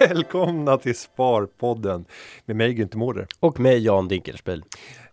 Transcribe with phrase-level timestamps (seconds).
[0.00, 2.04] Välkomna till Sparpodden
[2.44, 3.26] med mig Günther Mårder.
[3.40, 4.64] Och med Jan Dinkelspiel.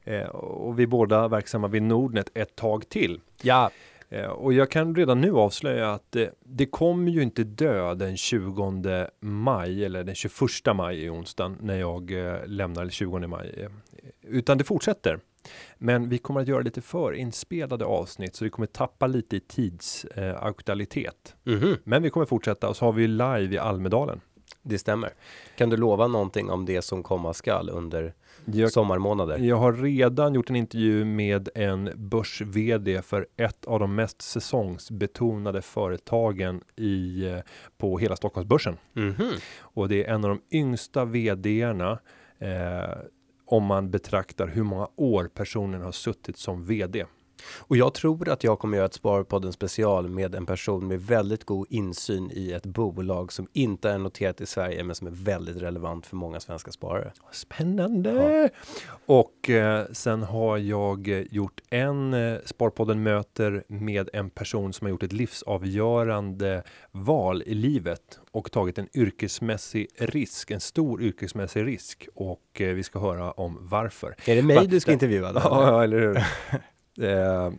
[0.03, 3.19] Eh, och vi är båda verksamma vid Nordnet ett tag till.
[3.41, 3.71] Ja,
[4.11, 8.17] Eh, och jag kan redan nu avslöja att eh, det kommer ju inte dö den
[8.17, 12.11] 20 maj eller den 21 maj i onsdagen när jag
[12.45, 13.69] lämnar, eller 20 maj, eh,
[14.21, 15.19] utan det fortsätter.
[15.77, 20.05] Men vi kommer att göra lite förinspelade avsnitt så det kommer tappa lite i tids
[20.05, 20.53] eh,
[21.43, 24.21] mhm, Men vi kommer fortsätta och så har vi live i Almedalen.
[24.63, 25.09] det stämmer.
[25.57, 28.13] Kan du lova någonting om det som komma skall under
[28.45, 29.37] Jag sommarmånader?
[29.37, 34.21] Jag har redan gjort en intervju med en börs vd för ett av de mest
[34.21, 37.39] säsongsbetonade företagen i eh,
[37.77, 39.31] på hela Stockholmsbörsen Mhm.
[39.61, 41.99] och det är en av de yngsta vdarna
[42.39, 42.97] eh,
[43.51, 47.05] om man betraktar hur många år personen har suttit som vd.
[47.57, 51.43] Och jag tror att jag kommer göra ett Sparpodden special med en person med väldigt
[51.43, 55.57] god insyn i ett bolag som inte är noterat i Sverige men som är väldigt
[55.57, 57.11] relevant för många svenska sparare.
[57.31, 58.49] Spännande!
[59.05, 64.89] Och eh, sen har jag gjort en eh, Sparpodden möter med en person som har
[64.89, 72.07] gjort ett livsavgörande val i livet och tagit en yrkesmässig risk, en stor yrkesmässig risk
[72.15, 74.15] och eh, vi ska höra om varför.
[74.25, 75.31] Är det mig Va- du ska intervjua?
[75.33, 75.39] Då?
[75.43, 76.23] Ja, ja, eller hur?
[77.01, 77.51] eh,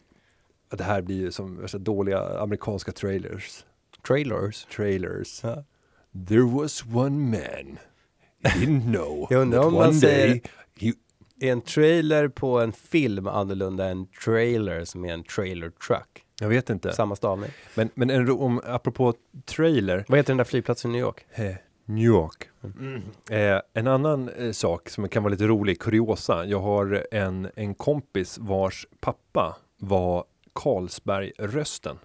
[0.76, 3.64] det här blir ju som dåliga amerikanska trailers.
[4.06, 4.64] Trailers.
[4.64, 5.40] Trailers.
[5.44, 5.64] Ja.
[6.28, 7.78] There was one man.
[8.44, 10.40] He didn't know Jag undrar om man säger-
[10.80, 10.92] he
[11.40, 16.24] Är en trailer på en film annorlunda än trailer som är en trailer truck?
[16.40, 16.92] Jag vet inte.
[16.92, 17.50] Samma stavning.
[17.74, 21.24] Men, men en, om, apropå trailer, Vad heter den där flygplatsen i New York?
[21.32, 21.54] eh,
[21.94, 22.48] New York.
[23.30, 26.44] Eh, en annan eh, sak som kan vara lite rolig, kuriosa.
[26.44, 31.98] Jag har en, en kompis vars pappa var Carlsberg-rösten.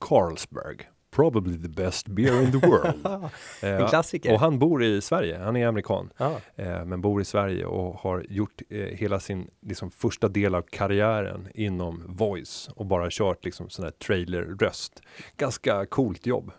[0.00, 0.88] Carlsberg.
[1.10, 2.94] Probably the best beer in the world.
[3.62, 4.32] Eh, En klassiker.
[4.32, 6.10] Och han bor i Sverige, han är amerikan.
[6.16, 6.40] Ja.
[6.56, 10.62] Eh, men bor i Sverige och har gjort eh, hela sin liksom, första del av
[10.62, 15.02] karriären inom voice och bara kört liksom sån här trailer-röst.
[15.36, 16.50] Ganska coolt jobb.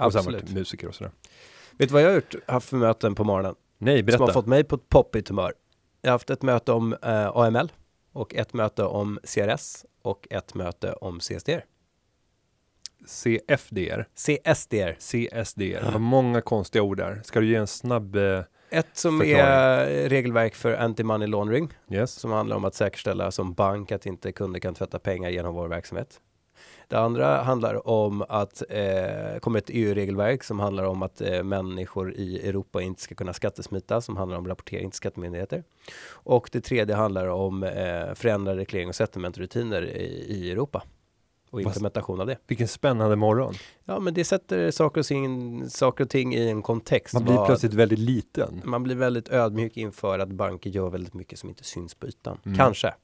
[0.00, 0.42] Och sen Absolut.
[0.42, 1.12] varit musiker och sådär.
[1.78, 3.54] Vet du vad jag har gjort, haft för möten på morgonen?
[3.78, 4.24] Nej, Som berätta.
[4.24, 5.52] har fått mig på ett poppigt humör.
[6.02, 7.72] Jag har haft ett möte om eh, AML
[8.12, 11.64] och ett möte om CRS och ett möte om CSDR.
[13.06, 14.96] CFDR, CSDR.
[14.98, 15.84] CSDR.
[15.84, 17.20] Det var många konstiga ord där.
[17.24, 18.16] Ska du ge en snabb...
[18.16, 18.40] Eh,
[18.70, 19.46] Ett som Förklaring.
[19.46, 22.12] är regelverk för anti-money laundering yes?
[22.12, 25.68] som handlar om att säkerställa som bank att inte kunder kan tvätta pengar genom vår
[25.68, 26.20] verksamhet.
[26.92, 32.14] Det andra handlar om att eh, kommer ett EU-regelverk som handlar om att eh, människor
[32.14, 35.64] i Europa inte ska kunna skattesmita, som handlar om rapportering till skattemyndigheter.
[36.10, 40.82] Och det tredje handlar om eh, förändrade reglering och settlementrutiner i, i Europa
[41.50, 42.36] och implementation av det.
[42.46, 43.54] Vilken spännande morgon.
[43.84, 47.14] Ja, men det sätter saker och, ting, saker och ting i en kontext.
[47.14, 48.60] Man blir Vad- plötsligt väldigt liten.
[48.64, 52.38] man blir väldigt ödmjuk inför att banker gör väldigt mycket som inte syns på ytan.
[52.44, 52.58] Mm.
[52.58, 52.94] Kanske.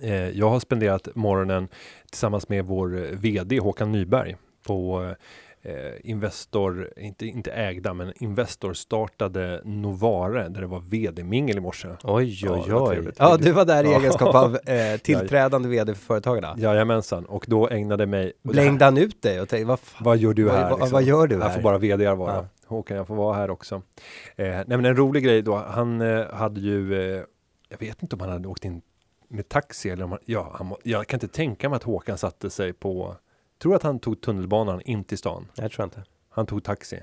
[0.00, 1.68] Eh, jag har spenderat morgonen
[2.10, 4.36] tillsammans med vår eh, VD Håkan Nyberg
[4.66, 5.14] på
[5.62, 11.88] eh, Investor, inte, inte ägda, men Investor startade Novare där det var VD-mingel i morse.
[12.04, 13.10] Oj, oj, oj.
[13.18, 16.54] Ja, du var där i egenskap av eh, tillträdande vd för företagarna.
[16.58, 18.32] Jajamensan, och då ägnade mig...
[18.42, 20.70] Blängde han ut dig och tänkte, vad, Vad gör du här?
[20.70, 20.92] vad, liksom?
[20.92, 21.54] vad gör du Här här?
[21.54, 22.34] får bara vd vara.
[22.34, 22.46] Ja.
[22.66, 23.74] Håkan, jag får vara här också.
[24.36, 25.56] Eh, nej, men en rolig grej då.
[25.56, 26.94] Han eh, hade ju,
[27.68, 28.82] jag vet inte om han hade åkt in
[29.32, 32.50] med taxi eller om han, ja, han, jag kan inte tänka mig att Håkan satte
[32.50, 33.16] sig på,
[33.62, 35.48] tror att han tog tunnelbanan in till stan.
[35.54, 36.04] Jag tror inte.
[36.30, 37.02] Han tog taxi.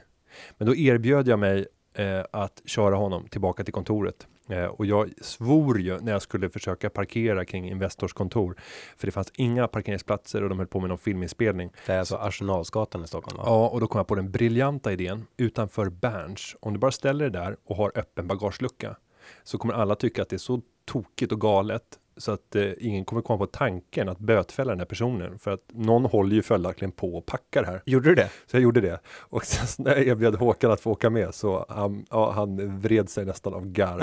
[0.58, 4.28] Men då erbjöd jag mig eh, att köra honom tillbaka till kontoret.
[4.50, 8.56] Eh, och jag svor ju när jag skulle försöka parkera kring Investors kontor.
[8.98, 11.72] För det fanns inga parkeringsplatser och de höll på med någon filminspelning.
[11.86, 13.44] Det är alltså Arsenalsgatan i Stockholm va?
[13.46, 16.56] Ja, och då kom jag på den briljanta idén utanför Berns.
[16.60, 18.96] Om du bara ställer det där och har öppen bagagelucka
[19.44, 21.84] så kommer alla tycka att det är så tokigt och galet
[22.20, 25.64] så att eh, ingen kommer komma på tanken att bötfälla den här personen för att
[25.74, 27.82] någon håller ju följaktligen på och packar här.
[27.86, 28.30] Gjorde du det?
[28.48, 31.66] Så jag gjorde det och sen när jag erbjöd Håkan att få åka med så
[31.70, 34.02] han, ja, han vred sig nästan av garv.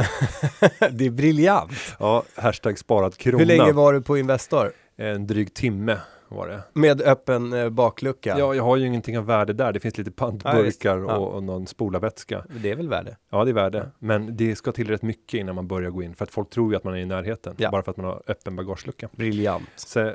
[0.91, 1.73] det är briljant.
[1.99, 3.39] Ja, hashtag sparad krona.
[3.39, 4.73] Hur länge var du på Investor?
[4.97, 5.99] En dryg timme
[6.29, 6.63] var det.
[6.73, 8.39] Med öppen eh, baklucka?
[8.39, 9.73] Ja, jag har ju ingenting av värde där.
[9.73, 11.17] Det finns lite Ja, pantburkar Ja.
[11.17, 12.45] och, och någon spolarvätska.
[12.63, 13.17] Det är väl värde?
[13.31, 13.91] Ja, det är värde.
[13.99, 16.15] Men det ska till rätt mycket innan man börjar gå in.
[16.15, 17.55] För att folk tror ju att man är i närheten.
[17.59, 17.71] Ja.
[17.71, 19.09] Bara för att man har öppen bagagelucka.
[19.13, 19.69] Briljant.
[19.77, 20.13] Så eh,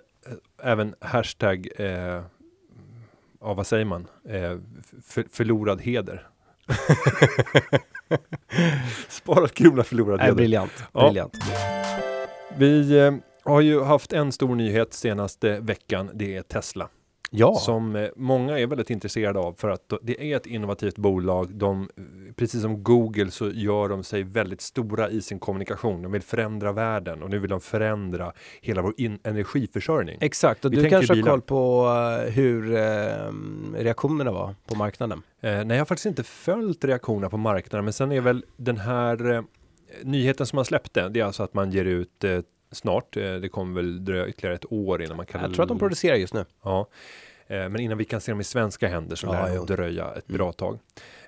[0.63, 1.87] även hashtag, eh,
[3.41, 4.57] ja vad säger man, eh,
[5.03, 6.27] för, förlorad heder.
[9.09, 10.35] Sparad krona, förlorad Nej, heder.
[10.35, 10.83] briljant.
[10.93, 11.03] Ja.
[11.05, 11.37] briljant.
[12.57, 16.09] Vi eh, har ju haft en stor nyhet senaste veckan.
[16.13, 16.89] Det är Tesla.
[17.33, 21.53] Ja, Som eh, många är väldigt intresserade av för att det är ett innovativt bolag.
[21.55, 21.89] De,
[22.35, 26.01] precis som Google så gör de sig väldigt stora i sin kommunikation.
[26.01, 30.17] De vill förändra världen och nu vill de förändra hela vår in- energiförsörjning.
[30.21, 30.65] exakt.
[30.65, 31.31] Och Vi du kanske har bilar.
[31.31, 31.87] koll på
[32.27, 32.79] eh, hur eh,
[33.75, 35.21] reaktionerna var på marknaden?
[35.41, 38.77] Eh, nej, jag har faktiskt inte följt reaktionerna på marknaden, men sen är väl den
[38.77, 39.41] här eh,
[40.03, 42.39] nyheten som man släppte, det är alltså att man ger ut eh,
[42.71, 45.69] snart, eh, det kommer väl dröja ytterligare ett år innan man kan Jag tror att
[45.69, 46.45] de producerar just nu.
[46.63, 46.87] Ja,
[47.47, 50.29] eh, men innan vi kan se dem i svenska händer så lär det dröja ett
[50.29, 50.37] Mm.
[50.37, 50.79] bra tag.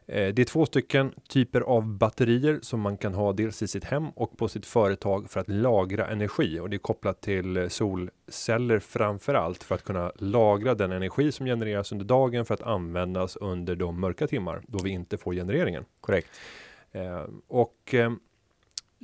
[0.05, 3.83] Eh, Det är två stycken typer av batterier som man kan ha dels i sitt
[3.83, 8.79] hem och på sitt företag för att lagra energi och det är kopplat till solceller
[8.79, 13.35] framför allt för att kunna lagra den energi som genereras under dagen för att användas
[13.35, 15.85] under de mörka timmar då vi inte får genereringen.
[16.01, 16.29] Korrekt.
[17.47, 17.95] Och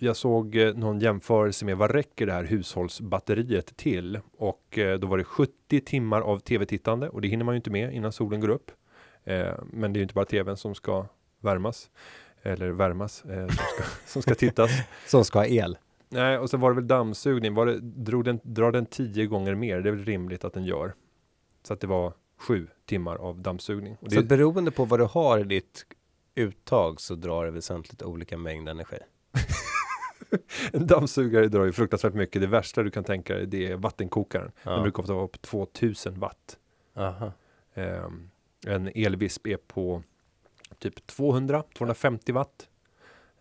[0.02, 4.20] jag såg eh, någon jämförelse med vad räcker det här hushållsbatteriet till?
[4.38, 7.72] Och eh, då var det 70 timmar av tv-tittande och det hinner man ju inte
[7.72, 8.72] med innan solen går upp.
[9.24, 11.06] Eh, men det är ju inte bara tvn som ska
[11.40, 11.90] värmas
[12.42, 14.72] eller värmas som, ska, som ska tittas.
[15.08, 15.78] Som ska ha el.
[16.10, 17.54] Nej, och så var det väl dammsugning.
[17.54, 19.82] Var det, drog den, drar den tio gånger mer?
[19.82, 20.94] Det är väl rimligt att den gör.
[21.64, 23.98] Så att det var sju timmar av dammsugning.
[24.00, 25.86] Och det, Så beroende på vad du har i ditt
[26.36, 28.98] uttag så drar det väsentligt olika mängd energi.
[30.74, 32.42] En dammsugare drar ju fruktansvärt mycket.
[32.42, 34.52] Det värsta du kan tänka dig det är vattenkokaren.
[34.64, 34.82] Den Ja.
[34.82, 36.58] brukar ofta vara på 2000 watt.
[37.74, 38.30] Ehm,
[38.68, 40.04] en elvisp är på
[40.80, 42.68] typ 200, 250 watt.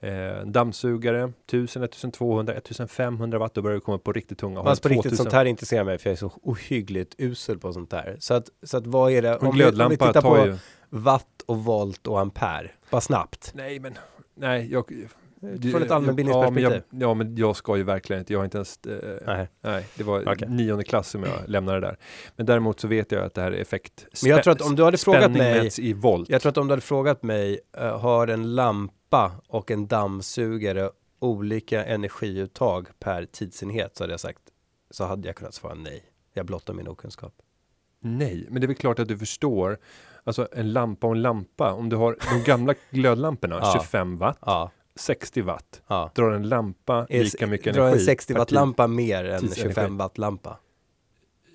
[0.00, 3.55] Eh, dammsugare 1000, 1200, 1500 watt.
[3.55, 4.58] Då börjar det komma på riktigt tunga.
[4.58, 7.14] Har Fast på en riktigt, 2000 sånt här intresserar mig för jag är så ohyggligt
[7.19, 8.17] usel på sånt här.
[8.20, 9.37] Så att, så att vad är det?
[9.37, 10.58] Om vi, om vi tittar tar på ju...
[10.88, 12.70] watt och volt och ampere.
[12.90, 13.52] Bara snabbt.
[13.55, 13.94] Nej, men
[14.35, 14.93] nej, jag...
[15.40, 16.69] Från ett Ja, allmänbildningsperspektiv.
[16.90, 18.32] men jag, ja, men jag ska ju verkligen inte.
[18.32, 18.79] Jag har inte ens...
[18.87, 19.49] Eh, Nej.
[19.61, 20.49] nej, det var Okej.
[20.49, 21.96] nionde klass som jag lämnade där.
[22.37, 24.06] Men däremot så vet jag att det här är effekt.
[24.23, 26.29] Men jag tror att om du hade frågat mig- i volt.
[26.29, 30.90] Jag tror att om du hade frågat mig, eh, har en lampa och en dammsugare
[31.20, 34.43] olika energiuttag per tidsenhet så hade jag sagt,
[34.90, 36.02] så hade jag kunnat svara nej.
[36.35, 37.32] Jag blottar min okunskap.
[38.00, 39.79] Nej, men det är väl klart att du förstår.
[40.25, 41.73] Alltså en lampa och en lampa.
[41.73, 43.73] Om du har de gamla glödlamporna, Ja.
[43.82, 45.82] 25 watt, Ja, 60 watt.
[45.86, 46.10] ja.
[46.14, 47.98] Drar en lampa lika mycket drar energi?
[48.00, 48.54] en 60 per watt tid?
[48.54, 49.74] lampa mer än tidsenergi.
[49.74, 50.58] 25 watt lampa?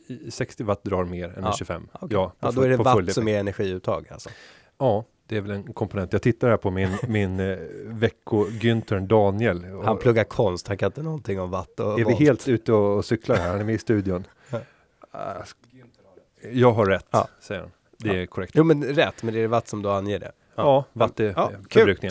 [0.07, 1.47] I- 60 watt drar mer än Ja.
[1.47, 1.87] en 25.
[1.93, 2.07] Okej.
[2.11, 4.29] Ja, Ja, då är det watt som är energiuttag alltså.
[4.77, 6.13] Ja, det är väl en komponent.
[6.13, 9.65] Jag tittar här på min, min eh, vecko-Güntern Daniel.
[9.65, 12.19] Och Han pluggar konst, han kan inte någonting om watt och är vi volt.
[12.19, 13.49] helt ute och, och cyklar här?
[13.51, 14.23] Han är med i studion.
[15.15, 15.43] Ah,
[16.51, 17.27] Jag har rätt, Ja.
[17.39, 17.71] säger han.
[17.97, 18.51] Det är korrekt.
[18.55, 20.31] Jo men rätt, men det är watt som då anger det.
[20.55, 20.85] Ja,
[21.19, 21.51] är Ja.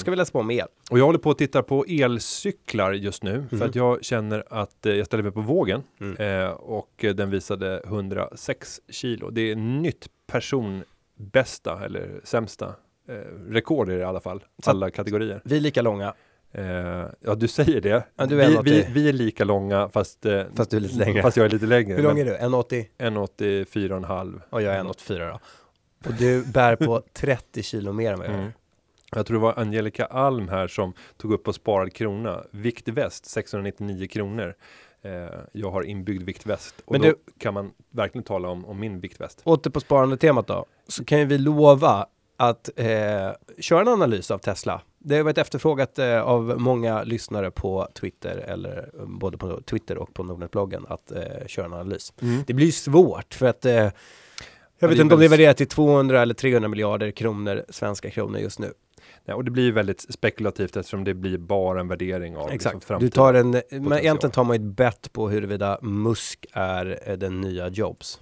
[0.00, 0.67] Ska vi läsa på om el?
[0.91, 3.69] Och jag håller på att titta på elcyklar just nu för Mhm.
[3.69, 6.17] att jag känner att eh, jag ställer mig på vågen Mm.
[6.44, 9.31] eh, och eh, den visade 106 kilo.
[9.31, 12.67] Det är nytt personbästa eller sämsta
[13.09, 13.15] eh,
[13.49, 14.45] rekord i alla fall.
[14.65, 15.41] Så- Alla kategorier.
[15.45, 16.15] Vi är lika långa,
[16.55, 16.65] Eh,
[17.21, 18.05] ja, du säger det.
[18.17, 18.62] Ja, du är vi, 1,80.
[18.65, 21.23] vi, vi är lika långa fast, Fast du är lite längre.
[21.23, 21.97] Fast jag är lite längre.
[21.97, 22.31] hur lång är du?
[22.37, 22.87] 1,80?
[22.99, 24.41] 1,84,5.
[24.50, 25.38] Och jag är 1,84 då.
[26.06, 28.44] Och du bär på 30 kilo mer än vad jag Mm.
[28.44, 28.52] gör.
[29.14, 32.44] Jag tror det var Angelica Alm här som tog upp på sparad krona.
[32.50, 34.54] Viktväst 699 kronor.
[35.02, 35.12] Eh,
[35.52, 39.00] jag har inbyggd viktväst och Men då du- kan man verkligen tala om, om min
[39.00, 39.40] viktväst.
[39.44, 42.06] Åter på sparande temat då, så kan ju vi lova
[42.37, 42.87] att eh,
[43.59, 44.80] köra en analys av Tesla.
[44.99, 50.14] Det har varit efterfrågat eh, av många lyssnare på Twitter, eller både på Twitter och
[50.14, 52.12] på Nordnet-bloggen, att eh, köra en analys.
[52.47, 53.88] Det blir svårt för att eh,
[54.83, 58.39] jag vet inte om det är värderat till 200 eller 300 miljarder kronor, svenska kronor
[58.41, 58.73] just nu.
[59.25, 62.81] Ja, och det blir väldigt spekulativt eftersom det blir bara en värdering av liksom, Exakt.
[62.81, 63.11] Du framtiden.
[63.11, 67.69] tar en, men egentligen tar man ett bett på huruvida Musk är eh, den nya
[67.69, 68.21] Jobs.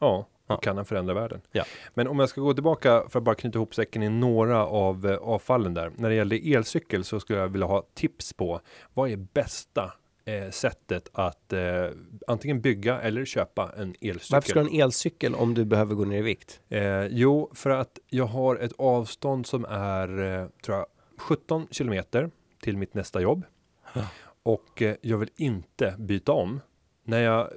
[0.00, 0.56] Ja, Ja.
[0.56, 1.40] kan han förändra världen.
[1.52, 1.64] Ja.
[1.94, 5.06] Men om jag ska gå tillbaka för att bara knyta ihop säcken i några av
[5.06, 5.92] eh, avfallen där.
[5.96, 8.60] När det gäller elcykel så skulle jag vilja ha tips på
[8.94, 9.92] vad är bästa
[10.24, 11.86] eh, sättet att eh,
[12.26, 14.34] antingen bygga eller köpa en elcykel.
[14.34, 16.60] Varför ska du ha en elcykel om du behöver gå ner i vikt?
[16.68, 20.86] Eh, jo, för att jag har ett avstånd som är, eh, tror jag,
[21.18, 22.30] 17 kilometer
[22.62, 23.44] till mitt nästa jobb.
[23.94, 24.02] Ja.
[24.42, 26.60] Och eh, jag vill inte byta om.
[27.04, 27.48] När jag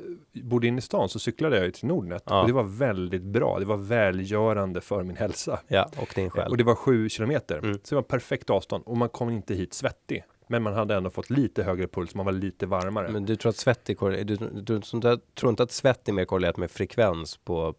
[0.43, 2.41] bodde inne i stan så cyklade jag till Nordnet Ja.
[2.41, 3.59] och det var väldigt bra.
[3.59, 5.59] Det var välgörande för min hälsa.
[5.67, 6.51] Ja, och din själv.
[6.51, 7.57] Och det var 7 kilometer.
[7.57, 7.73] Mm.
[7.73, 10.23] Så det var perfekt avstånd och man kom inte hit svettig.
[10.53, 13.09] Men man hade ändå fått lite högre puls, man var lite varmare.
[13.09, 16.13] Men du tror att svett är korre- du, du, du, tror inte att svett är
[16.13, 17.75] mer korrelerat med frekvens på,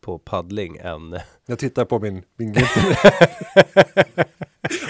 [0.00, 1.18] på paddling än...
[1.46, 2.54] Jag tittar på min, min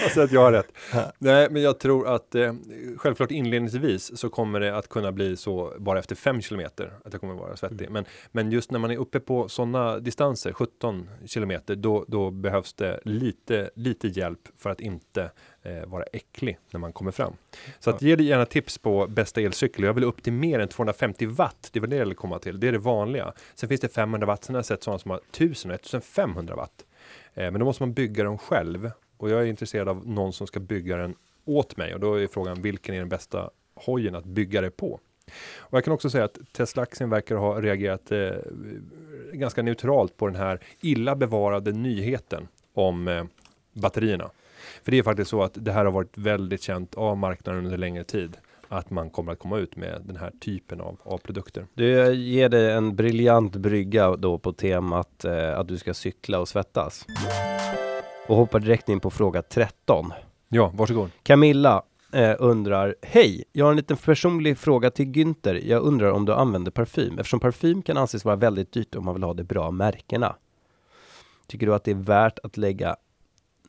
[0.04, 0.72] alltså att jag har rätt.
[1.18, 2.54] Nej, men jag tror att eh,
[2.96, 7.20] självklart inledningsvis så kommer det att kunna bli så bara efter 5 kilometer att jag
[7.20, 7.80] kommer vara svettig.
[7.80, 7.92] Mm.
[7.92, 12.72] Men, men just när man är uppe på sådana distanser, 17 kilometer, då, då behövs
[12.74, 15.30] det lite, lite hjälp för att inte
[15.68, 17.36] eh, vara äcklig när man kommer fram.
[17.80, 19.84] Så att ge dig gärna tips på bästa elcykel.
[19.84, 21.70] Jag vill upp till mer än 250 watt.
[21.72, 22.60] Det var det jag ville komma till.
[22.60, 23.32] Det är det vanliga.
[23.54, 24.44] Sen finns det 500 watt.
[24.44, 26.84] Sen har jag sett sådana som har 1000 och 1500 watt.
[27.34, 28.90] Eh, men då måste man bygga dem själv.
[29.16, 31.94] Och jag är intresserad av någon som ska bygga den åt mig.
[31.94, 35.00] Och då är frågan vilken är den bästa hojen att bygga det på?
[35.58, 38.30] Och jag kan också säga att Tesla-aktien verkar ha reagerat eh,
[39.32, 43.24] ganska neutralt på den här illa bevarade nyheten om eh,
[43.72, 44.30] batterierna.
[44.82, 47.78] För det är faktiskt så att det här har varit väldigt känt av marknaden under
[47.78, 48.36] längre tid
[48.68, 51.66] att man kommer att komma ut med den här typen av, av produkter.
[51.74, 56.48] Du ger dig en briljant brygga då på temat eh, att du ska cykla och
[56.48, 57.06] svettas.
[58.28, 60.12] Och hoppar direkt in på fråga 13.
[60.48, 61.10] Ja, varsågod.
[61.22, 61.82] Camilla
[62.12, 65.60] eh, undrar, hej, jag har en liten personlig fråga till Günther.
[65.64, 69.14] Jag undrar om du använder parfym, eftersom parfym kan anses vara väldigt dyrt om man
[69.14, 70.36] vill ha de bra märkena.
[71.46, 72.96] Tycker du att det är värt att lägga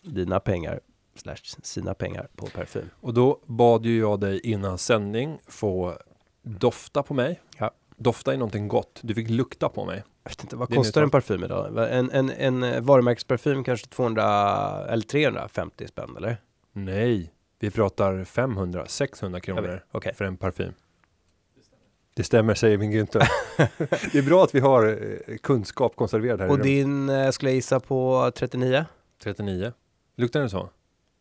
[0.01, 0.79] dina pengar,
[1.63, 2.89] sina pengar, på parfym?
[3.01, 5.97] Och då bad ju jag dig innan sändning få
[6.41, 7.41] dofta på mig.
[7.57, 7.71] Ja.
[7.95, 8.99] Dofta är någonting gott.
[9.03, 10.03] Du fick lukta på mig.
[10.23, 11.93] Jag vet inte, vad kostar en parfym idag?
[11.97, 14.23] En, en, en eh, varumärkesparfym kanske 200
[14.87, 16.37] eller 350 spänn eller?
[16.71, 19.63] Nej, vi pratar 500, 600 Jag vet.
[19.63, 20.13] kronor Okej.
[20.13, 20.73] för en parfym.
[22.15, 23.27] Det stämmer, säger min Günther.
[24.11, 24.87] det är bra att vi har
[25.27, 28.85] eh, kunskap konserverad här i Och din eh, skulle jag gissa på 39?
[29.23, 29.73] 39.
[30.17, 30.69] Luktar den så?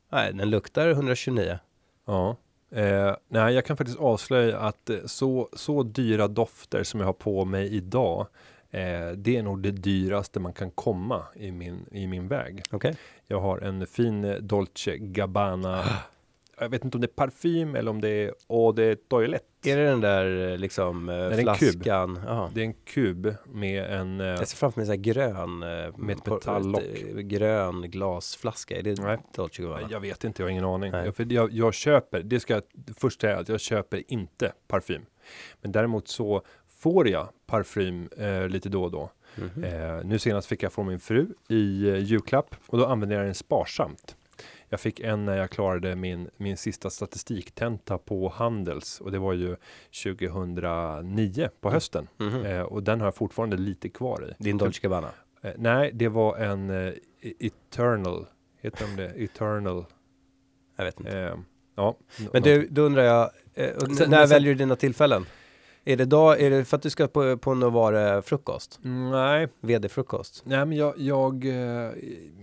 [0.08, 1.58] Nej, den luktar 129.
[2.06, 2.36] Ja.
[2.70, 7.12] Eh, nej, jag kan faktiskt avslöja att eh, så, så dyra dofter som jag har
[7.12, 8.26] på mig idag,
[8.70, 12.62] eh, det är nog det dyraste man kan komma i min, i min väg.
[12.70, 12.96] Okej.
[13.26, 15.84] Jag har en fin eh, Dolce Gabbana.
[16.60, 19.44] Jag vet inte om det är parfym eller om det är Eau de Toilette.
[19.70, 21.58] Är det den där eh, liksom eh, är kub.
[21.58, 22.20] flaskan?
[22.26, 22.50] Jaha.
[22.54, 24.20] Det är en kub med en...
[24.20, 26.82] Eh, Jag ser framför mig en grön, Med ett metalllock.
[27.16, 28.78] grön glasflaska.
[28.78, 29.18] Är det Nej.
[29.34, 29.88] Dolce Gabbana?
[29.90, 30.92] jag vet inte, jag har ingen aning.
[30.92, 31.04] Nej.
[31.04, 32.62] Jag, för jag, jag köper, det ska jag
[32.96, 35.02] först säga att jag köper inte parfym.
[35.62, 39.10] Men däremot så får jag parfym eh, lite då och då.
[39.36, 39.64] Mhm.
[39.64, 43.24] Eh, nu senast fick jag från min fru i eh, julklapp och då använde jag
[43.24, 44.16] den sparsamt.
[44.68, 49.32] Jag fick en när jag klarade min, min sista statistiktenta på Handels och det var
[49.32, 49.56] ju
[50.04, 52.08] 2009 på hösten.
[52.16, 52.44] Mhm.
[52.44, 54.42] Eh, och den har jag fortfarande lite kvar i.
[54.44, 55.10] Din Dolce Gabbana?
[55.42, 56.92] Eh, nej, det var en eh,
[57.40, 58.26] Eternal,
[58.60, 59.24] heter de det?
[59.24, 59.84] Eternal.
[60.76, 61.18] Jag vet inte.
[61.18, 61.34] Eh,
[61.76, 61.96] ja.
[62.32, 65.26] Men du, då undrar jag, eh, när sen- väljer du dina tillfällen?
[65.88, 68.78] Är det, dag, är det för att du ska på, på Novare frukost?
[68.82, 70.42] Nej, VD-frukost?
[70.46, 71.92] nej men jag, jag, eh,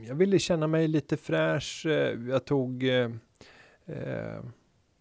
[0.07, 1.85] jag ville känna mig lite fräsch.
[1.85, 3.09] eh, Jag tog eh,
[3.85, 4.39] eh,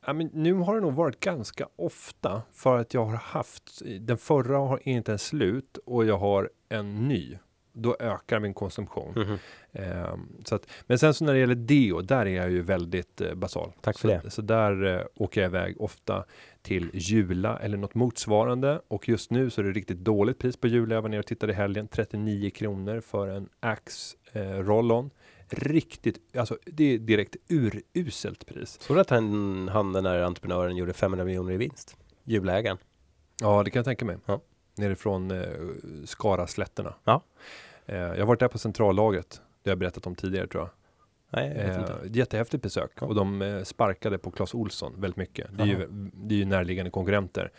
[0.07, 4.19] ja, men nu har det nog varit ganska ofta för att jag har haft den
[4.19, 7.39] förra har inte ens slut och jag har en ny.
[7.73, 9.13] Då ökar min konsumtion.
[9.17, 9.39] Mhm.
[9.73, 13.21] Eh, så att, men sen så när det gäller deo, där är jag ju väldigt
[13.21, 13.73] eh, basal.
[13.81, 14.31] Tack för så, det.
[14.31, 16.25] Så där eh, åker jag iväg ofta
[16.65, 18.81] till Jula eller något motsvarande.
[18.89, 20.95] Och just nu så är det riktigt dåligt pris på Jula.
[20.95, 21.89] Jag var nere och tittade i helgen.
[21.89, 25.11] 39 kronor för en Axe eh, roll-on.
[25.49, 28.81] Riktigt, alltså det är direkt uruselt pris.
[28.81, 31.97] Såg du att han, han den där entreprenören gjorde 500 miljoner i vinst?
[32.25, 32.79] Julägaren.
[33.41, 34.17] Ja, det kan jag tänka mig.
[34.27, 34.41] Ja.
[34.77, 35.47] Nerifrån eh,
[36.05, 36.95] Skaraslätterna.
[37.05, 37.23] Ja.
[37.87, 39.43] Eh, jag har varit där på centrallagret.
[39.63, 40.71] Det har jag berättat om tidigare tror jag.
[41.37, 42.19] Nej, jag vet Eh, inte.
[42.19, 43.07] jättehäftigt besök Ja.
[43.07, 45.47] och de eh, sparkade på Clas Olsson väldigt mycket.
[45.59, 47.51] Det är, ju, det är ju närliggande konkurrenter.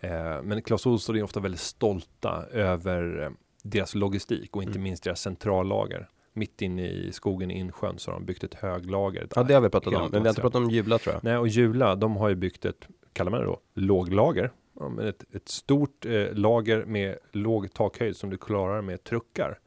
[0.00, 0.10] Eh,
[0.42, 3.30] men Clas Olsson är ofta väldigt stolta över eh,
[3.62, 4.82] deras logistik och inte Mm.
[4.82, 6.08] minst deras centrallager.
[6.34, 9.26] Mitt inne i skogen i Insjön så har de byggt ett höglager.
[9.36, 11.24] Ja, det har vi pratat om, men vi har inte pratat om Jubla tror jag.
[11.24, 14.50] Nej, och Jula, de har ju byggt ett, kallar man det då, låglager.
[14.80, 19.58] Ja, ett, ett stort eh, lager med låg takhöjd som du klarar med truckar.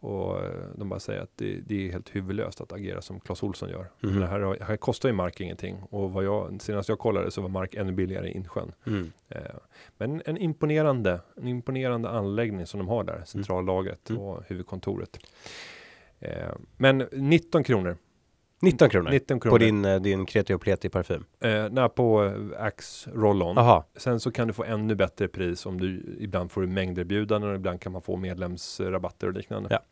[0.00, 3.42] Och eh, de bara säger att det, det är helt huvudlöst att agera som Clas
[3.42, 3.86] Olsson gör.
[4.00, 5.82] Men det här, här kostar ju mark ingenting.
[5.90, 8.72] Och vad jag, senast jag kollade så var mark ännu billigare i Insjön.
[8.86, 9.12] Mm.
[9.28, 9.40] Eh,
[9.96, 14.22] men en imponerande, en imponerande anläggning som de har där, centrallagret Mm.
[14.22, 15.18] och huvudkontoret.
[16.20, 17.96] Eh, men 19 kronor.
[18.60, 19.54] 19 kronor 19 kronor.
[19.54, 21.24] på din, eh, din kreti och pleti parfym.
[21.40, 23.82] Eh, nej, på eh, Axe Roll-On.
[23.96, 27.80] Sen så kan du få ännu bättre pris om du ibland får mängderbjudanden och ibland
[27.80, 29.68] kan man få medlemsrabatter och liknande.
[29.70, 29.82] Ja.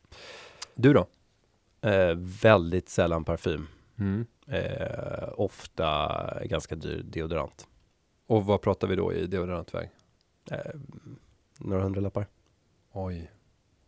[0.75, 1.07] Du då?
[1.87, 3.67] eh, väldigt sällan parfym.
[3.99, 4.27] Mm.
[4.47, 6.11] Eh, ofta
[6.45, 7.67] ganska dyr deodorant.
[8.27, 9.91] Och vad pratar vi då i deodorantväg?
[10.51, 10.59] Eh,
[11.59, 12.27] några hundralappar.
[12.93, 13.31] Oj.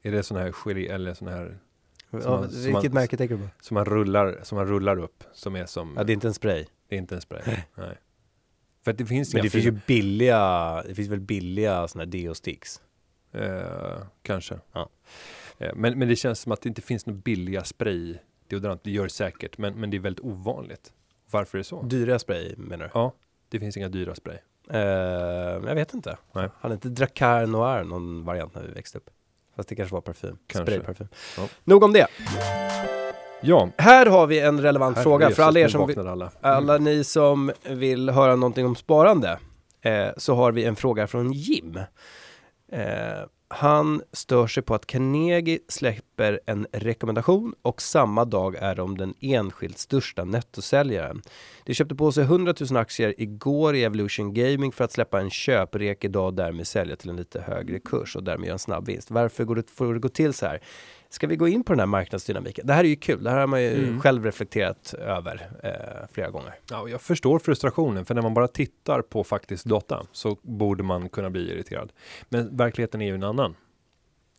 [0.03, 1.59] Är det sån här gelé eller sån här
[2.11, 3.49] Ja, man- vilket man- märke tänker du på?
[3.61, 5.25] Som man rullar, som man rullar upp.
[5.33, 6.65] Som är som, Ja, det är inte en spray.
[6.89, 7.43] det är inte en spray.
[7.75, 7.99] Nej.
[8.85, 12.81] För det finns Men det finns ju billiga, det finns väl billiga sådana här deo-sticks?
[13.33, 14.59] Eh, kanske.
[14.73, 14.89] Ja.
[15.59, 18.85] Eh, men, men det känns som att det inte finns några billiga spray deodorant.
[18.85, 20.93] Det gör det säkert, men, men det är väldigt ovanligt.
[21.31, 21.83] Varför är det så?
[21.83, 22.91] Dyra spray menar du?
[22.95, 23.13] Ja,
[23.49, 24.37] det finns inga dyra spray.
[24.71, 24.79] Eh,
[25.67, 26.19] jag vet inte.
[26.33, 26.49] Nej.
[26.61, 29.11] Hade inte Dracar Noir någon variant när vi växte upp?
[29.59, 30.39] Fast det kanske var parfym.
[30.47, 30.73] Kanske.
[30.73, 31.09] Sprayparfym.
[31.37, 31.49] Ja.
[31.65, 32.07] Nog om det.
[33.41, 36.31] Ja, Här har vi en relevant fråga för alla er som vill, alla.
[36.41, 39.39] alla ni som vill höra någonting om sparande.
[39.83, 41.77] Eh, så har vi en fråga från Jim.
[42.73, 42.83] Eh,
[43.49, 49.15] han stör sig på att Carnegie släpper en rekommendation och samma dag är de den
[49.21, 51.23] enskilt största nettosäljaren.
[51.65, 55.31] De köpte på sig 100 000 aktier igår i Evolution Gaming för att släppa en
[55.31, 58.87] köprek idag och därmed sälja till en lite högre kurs och därmed göra en snabb
[58.87, 59.11] vinst.
[59.11, 60.61] Varför går det, får det gå till så här?
[61.11, 62.67] Ska vi gå in på den här marknadsdynamiken?
[62.67, 63.23] Det här är ju kul.
[63.25, 64.01] Det här har man ju Mm.
[64.01, 66.55] själv reflekterat över eh, flera gånger.
[66.71, 70.83] Ja, och jag förstår frustrationen, för när man bara tittar på faktisk data så borde
[70.83, 71.93] man kunna bli irriterad.
[72.29, 73.55] Men verkligheten är ju en annan.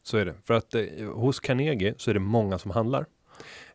[0.03, 0.33] Så är det.
[0.45, 0.83] För att eh,
[1.13, 3.05] hos Carnegie så är det många som handlar.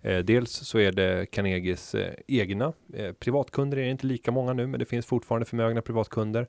[0.02, 4.52] Eh, dels så är det Carnegies eh, egna eh, privatkunder är det inte lika många
[4.52, 6.46] nu, men det finns fortfarande förmögna privatkunder,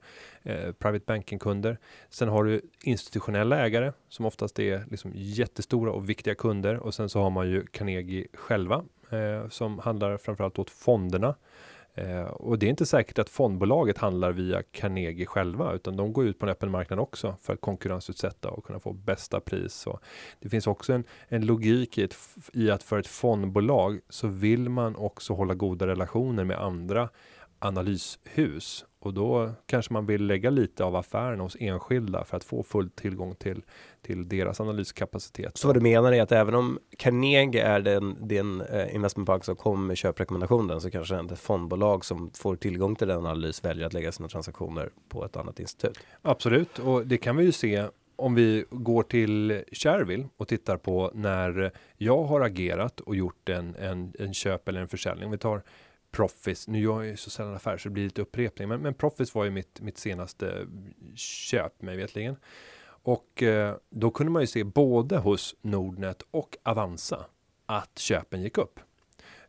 [0.79, 1.77] private banking-kunder.
[2.09, 7.09] Sen har du institutionella ägare som oftast är liksom jättestora och viktiga kunder och sen
[7.09, 8.83] så har man ju Carnegie själva
[9.49, 11.35] som handlar framförallt åt fonderna.
[11.97, 16.25] Eh, och det är inte säkert att fondbolaget handlar via Carnegie själva, utan de går
[16.25, 19.87] ut på en öppen marknad också för att konkurrensutsätta och kunna få bästa pris.
[19.87, 19.99] Och
[20.39, 22.15] det finns också en, en logik i, ett,
[22.53, 27.09] i att för ett fondbolag så vill man också hålla goda relationer med andra
[27.59, 32.63] analyshus och då kanske man vill lägga lite av affären hos enskilda för att få
[32.63, 33.61] full tillgång till,
[34.01, 35.57] till deras analyskapacitet.
[35.57, 39.55] Så vad du menar är att även om Carnegie är den, den eh, investmentbank som
[39.55, 43.93] kommer med köprekommendationen så kanske ett fondbolag som får tillgång till den analys väljer att
[43.93, 45.99] lägga sina transaktioner på ett annat institut.
[46.21, 51.11] Absolut, och det kan vi ju se om vi går till Shareville och tittar på
[51.13, 55.31] när jag har agerat och gjort en, en, en köp eller en försäljning.
[55.31, 55.61] Vi tar
[56.15, 58.93] Proffice, nu gör jag ju så sällan affärer så det blir lite upprepning, men, men
[58.93, 60.67] Proffice var ju mitt, mitt senaste
[61.15, 62.35] köp mig vetligen.
[62.85, 67.25] Och eh, då kunde man ju se både hos Nordnet och Avanza
[67.65, 68.79] att köpen gick upp.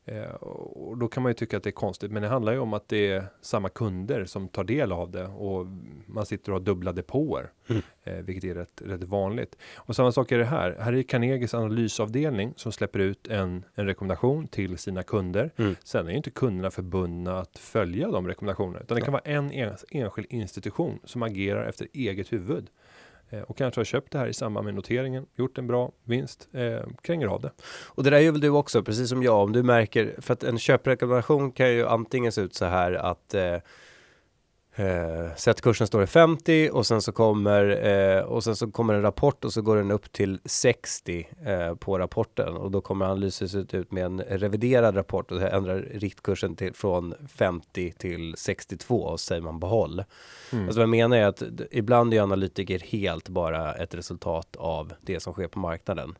[0.08, 2.58] Eh, och då kan man ju tycka att det är konstigt, men det handlar ju
[2.58, 5.66] om att det är samma kunder som tar del av det och
[6.06, 7.82] man sitter och har dubbla depåer, Mm.
[8.04, 9.56] eh, vilket är rätt, rätt vanligt.
[9.76, 10.76] Och samma sak är det här.
[10.80, 15.50] Här är Carnegies analysavdelning som släpper ut en, en rekommendation till sina kunder.
[15.56, 15.76] Mm.
[15.84, 19.52] Sen är ju inte kunderna förbundna att följa de rekommendationerna, utan det kan vara en
[19.52, 22.70] ens, enskild institution som agerar efter eget huvud.
[23.30, 26.48] Eh, och kanske har köpt det här i samband med noteringen, gjort en bra vinst,
[26.52, 27.50] eh, kränger av det.
[27.86, 30.44] Och det där gör väl du också, precis som jag, om du märker, för att
[30.44, 33.56] en köprekommendation kan ju antingen se ut så här att eh,
[34.78, 38.70] Eh, så att kursen står i 50 och sen så kommer eh, och sen så
[38.70, 42.80] kommer en rapport och så går den upp till 60 eh, på rapporten och då
[42.80, 49.02] kommer analysen ut med en reviderad rapport och ändrar riktkursen till, från 50 till 62
[49.02, 50.04] och säger man behåll.
[50.52, 50.64] Mm.
[50.64, 55.20] Alltså vad jag menar är att ibland är analytiker helt bara ett resultat av det
[55.20, 56.18] som sker på marknaden.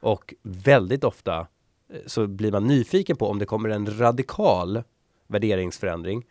[0.00, 4.82] Och väldigt ofta eh, så blir man nyfiken på om det kommer en radikal
[5.26, 6.24] värderingsförändring.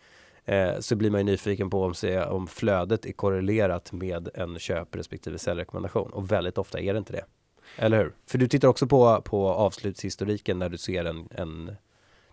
[0.45, 4.59] Eh, så blir man ju nyfiken på om, se, om flödet är korrelerat med en
[4.59, 6.11] köp respektive säljrekommendation.
[6.11, 7.25] Och väldigt ofta är det inte det.
[7.77, 8.13] Eller hur?
[8.27, 11.75] För du tittar också på, på avslutshistoriken när du ser en, en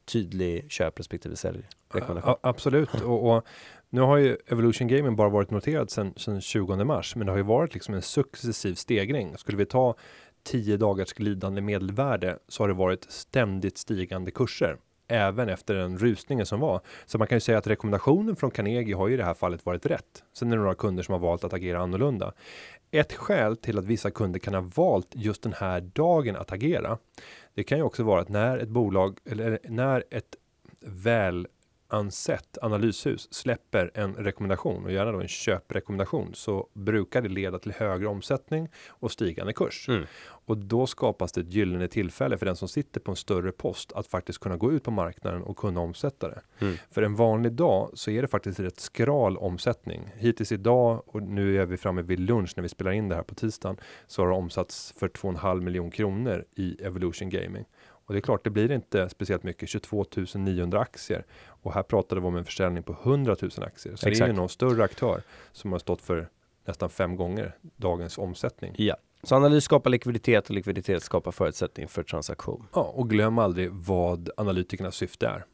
[0.05, 2.37] tydlig köp respektive säljrekommendation.
[2.43, 2.95] Absolut.
[2.95, 3.45] Och, och
[3.91, 7.37] nu har ju Evolution Gaming bara varit noterad sedan sedan 20 mars, men det har
[7.37, 9.39] ju varit liksom en successiv stegring.
[9.39, 9.95] Skulle vi ta
[10.43, 14.77] 10 dagars glidande medelvärde så har det varit ständigt stigande kurser
[15.13, 16.81] även efter den rusningen som var.
[17.07, 19.67] Så man kan ju säga att rekommendationen från Carnegie har ju i det här fallet
[19.67, 20.25] varit rätt.
[20.33, 22.33] Sen är det några kunder som har valt att agera annorlunda.
[22.91, 26.99] Ett skäl till att vissa kunder kan ha valt just den här dagen att agera.
[27.55, 30.37] Det kan ju också vara att när ett bolag eller när ett
[30.81, 31.47] väl
[31.93, 37.73] ansett analyshus släpper en rekommendation och gärna då en köprekommendation så brukar det leda till
[37.73, 39.89] högre omsättning och stigande kurs.
[39.89, 40.07] Mm.
[40.45, 43.93] Och då skapas det ett gyllene tillfälle för den som sitter på en större post
[43.93, 46.41] att faktiskt kunna gå ut på marknaden och kunna omsätta det.
[46.59, 46.77] Mm.
[46.91, 50.01] För en vanlig dag så är det faktiskt rätt skral omsättning.
[50.17, 53.23] Hittills idag och nu är vi framme vid lunch när vi spelar in det här
[53.23, 53.77] på tisdagen
[54.07, 57.65] så har det omsatts för 2,5 miljon kronor i Evolution Gaming.
[58.07, 61.25] Och det är klart, det blir inte speciellt mycket, 22 900 aktier.
[61.47, 63.97] Och här pratade vi om en försäljning på 100 000 aktier.
[63.97, 64.29] Så det är Exakt.
[64.29, 66.29] ju någon större aktör som har stått för
[66.65, 68.75] nästan fem gånger dagens omsättning.
[68.79, 68.97] Ja.
[69.23, 72.67] Så analys skapar likviditet och likviditet skapar förutsättning för transaktion.
[72.75, 75.45] Ja, och glöm aldrig vad analytikernas syfte är.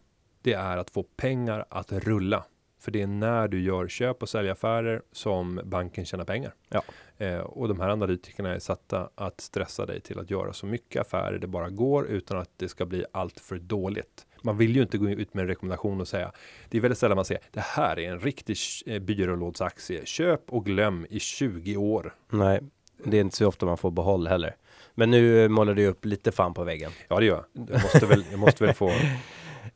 [0.43, 2.45] Det är att få pengar att rulla.
[2.79, 6.55] För det är när du gör köp och säljaffärer som banken tjänar pengar.
[6.69, 6.83] Ja.
[7.19, 11.01] Eh, och de här analytikerna är satta att stressa dig till att göra så mycket
[11.01, 14.27] affärer det bara går utan att det ska bli allt för dåligt.
[14.43, 16.33] Man vill ju inte gå ut med en rekommendation och säga.
[16.69, 20.07] Det är väldigt sällan man säger det här är en riktig eh, byrålådsaktie.
[20.07, 22.15] Köp och glöm i 20 år.
[22.31, 22.61] Nej,
[23.05, 24.57] det är inte så ofta man får behåll heller.
[24.95, 26.91] Men nu målar du upp lite fan på väggen.
[27.09, 27.69] Ja, det gör jag.
[27.71, 28.91] Jag måste väl, jag måste väl få.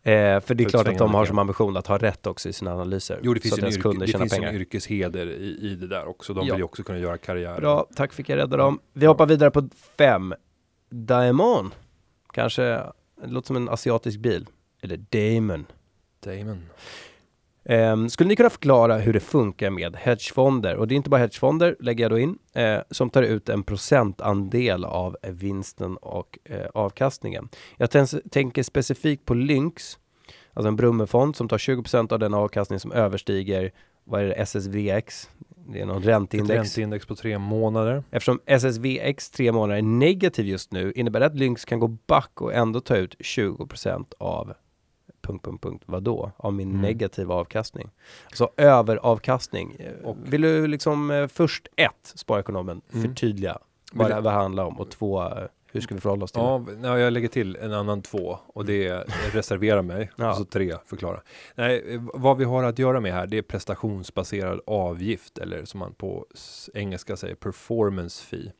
[0.05, 2.53] Eh, för det är klart att de har som ambition att ha rätt också i
[2.53, 3.21] sina analyser.
[3.23, 6.35] Jo, det finns en, yrke, det finns en yrkesheder i, i det där också.
[6.35, 6.55] De Ja.
[6.55, 7.57] vill också kunna göra karriär.
[7.61, 8.81] Bra, tack fick jag rädda dem.
[8.93, 10.35] Vi hoppar vidare på fem.
[10.91, 11.75] Daemon.
[12.33, 14.47] Kanske, det låter som en asiatisk bil.
[14.83, 15.67] Eller Damon.
[16.25, 16.63] Damon.
[17.65, 20.77] Ehm, skulle ni kunna förklara hur det funkar med hedgefonder?
[20.77, 23.63] Och det är inte bara hedgefonder, lägger jag då in, eh, som tar ut en
[23.63, 27.49] procentandel av vinsten och eh, avkastningen.
[27.77, 27.91] Jag
[28.31, 29.99] tänker specifikt på Lynx,
[30.53, 33.71] alltså en Brummefond som tar 20% av den avkastning som överstiger,
[34.05, 35.31] vad är det, SSVX?
[35.69, 36.59] Det är någon Ett ränteindex.
[36.59, 38.05] ränteindex på tre månader.
[38.11, 42.41] Eftersom SSVX tre månader är negativ just nu innebär det att Lynx kan gå back
[42.41, 44.53] och ändå ta ut 20% av
[45.23, 46.33] punkt, punkt, punkt, vadå?
[46.37, 46.83] Av min Mm.
[46.83, 47.91] negativa avkastning.
[48.35, 49.77] Så överavkastning.
[50.03, 53.09] Och- Och vill du liksom eh, först ett, sparekonomen, Mm.
[53.09, 53.59] förtydliga
[53.93, 56.43] vad det vad det handlar om och två, eh, hur ska vi förhålla oss till
[56.43, 56.89] det?
[56.89, 60.11] Ja, jag lägger till en annan två och det är reservera mig.
[60.17, 60.31] Ja.
[60.31, 61.21] Och så tre förklara.
[61.55, 65.81] Nej, eh, vad vi har att göra med här, det är prestationsbaserad avgift eller som
[65.81, 66.27] man på
[66.75, 68.53] engelska säger performance fee.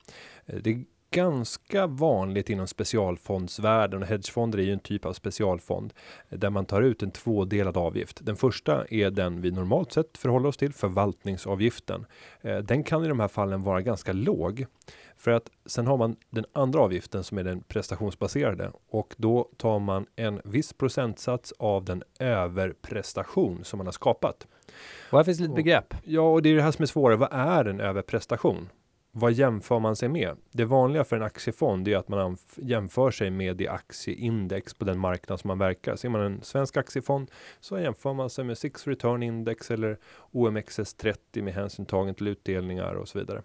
[0.47, 5.93] Eh, Det ganska vanligt inom specialfondsvärlden och hedgefonder är ju en typ av specialfond
[6.29, 8.19] eh, där man tar ut en tvådelad avgift.
[8.23, 12.07] Den första är den vi normalt sett förhåller oss till, förvaltningsavgiften.
[12.41, 14.67] Eh, Den kan i de här fallen vara ganska låg
[15.17, 19.79] för att sen har man den andra avgiften som är den prestationsbaserade och då tar
[19.79, 24.47] man en viss procentsats av den överprestation som man har skapat.
[25.11, 25.95] Och här finns lite begrepp.
[26.05, 27.17] Ja, och det är det här som är svårare.
[27.17, 28.69] Vad är en överprestation?
[29.15, 30.37] Vad jämför man sig med?
[30.53, 34.99] Det vanliga för en aktiefond är att man jämför sig med det aktieindex på den
[34.99, 35.97] marknad som man verkar.
[35.97, 39.99] Ser man en svensk aktiefond så jämför man sig med Six Return Index eller
[40.31, 43.43] OMXS30 med hänsyn tagen till utdelningar och så vidare.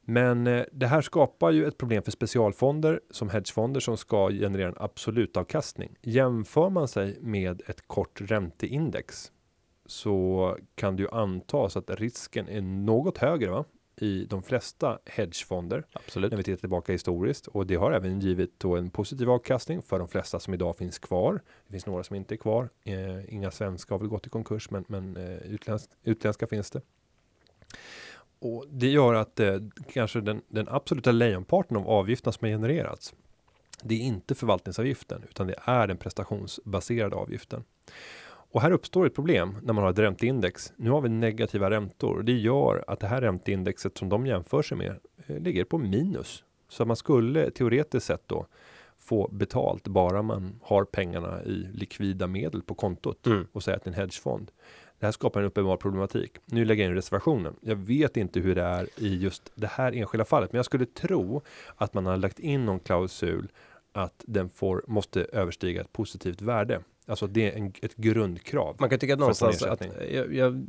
[0.00, 4.68] Men eh, det här skapar ju ett problem för specialfonder som hedgefonder som ska generera
[4.68, 5.96] en absolut avkastning.
[6.02, 9.32] Jämför man sig med ett kort ränteindex
[9.86, 13.64] så kan det ju antas att risken är något högre va?
[13.96, 16.30] I de flesta hedgefonder Absolut.
[16.30, 19.98] när vi tittar tillbaka historiskt och det har även givit då en positiv avkastning för
[19.98, 21.42] de flesta som idag finns kvar.
[21.66, 22.68] Det finns några som inte är kvar.
[22.84, 26.80] Eh, inga svenska har väl gått i konkurs, men, men eh, utländsk, utländska finns det.
[28.38, 29.56] Och det gör att eh,
[29.92, 33.14] kanske den, den absoluta lejonparten av avgifterna som har genererats.
[33.82, 37.64] Det är inte förvaltningsavgiften utan det är den prestationsbaserade avgiften.
[38.54, 40.72] Och här uppstår ett problem när man har ett ränteindex.
[40.76, 44.62] Nu har vi negativa räntor och det gör att det här ränteindexet som de jämför
[44.62, 46.44] sig med eh, ligger på minus.
[46.68, 48.46] Så man skulle teoretiskt sett då
[48.98, 53.46] få betalt bara man har pengarna i likvida medel på kontot Mm.
[53.52, 54.50] och säga att det är en hedgefond.
[54.98, 56.36] Det här skapar en uppenbar problematik.
[56.46, 57.56] Nu lägger jag in reservationen.
[57.60, 60.86] Jag vet inte hur det är i just det här enskilda fallet, men jag skulle
[60.86, 61.42] tro
[61.76, 63.48] att man har lagt in någon klausul
[63.92, 66.80] att den får, måste överstiga ett positivt värde.
[67.06, 68.76] Alltså det är en, ett grundkrav.
[68.78, 70.64] Man kan tycka att någonstans att, jag, jag,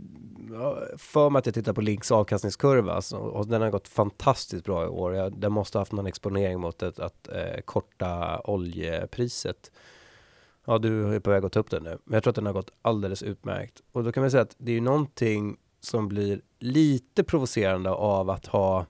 [0.50, 4.66] jag för mig att jag tittar på Links avkastningskurva alltså, och den har gått fantastiskt
[4.66, 5.16] bra i år.
[5.16, 9.72] Jag, den måste ha haft någon exponering mot ett, att eh, korta oljepriset.
[10.66, 12.46] Ja, du är på väg att ta upp den nu, men jag tror att den
[12.46, 13.82] har gått alldeles utmärkt.
[13.92, 18.46] Och då kan man säga att det är någonting som blir lite provocerande av att
[18.46, 18.86] ha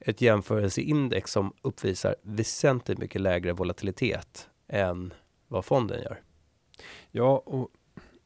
[0.00, 5.14] ett jämförelseindex som uppvisar väsentligt mycket lägre volatilitet än
[5.48, 6.20] vad fonden gör.
[7.10, 7.70] Ja, och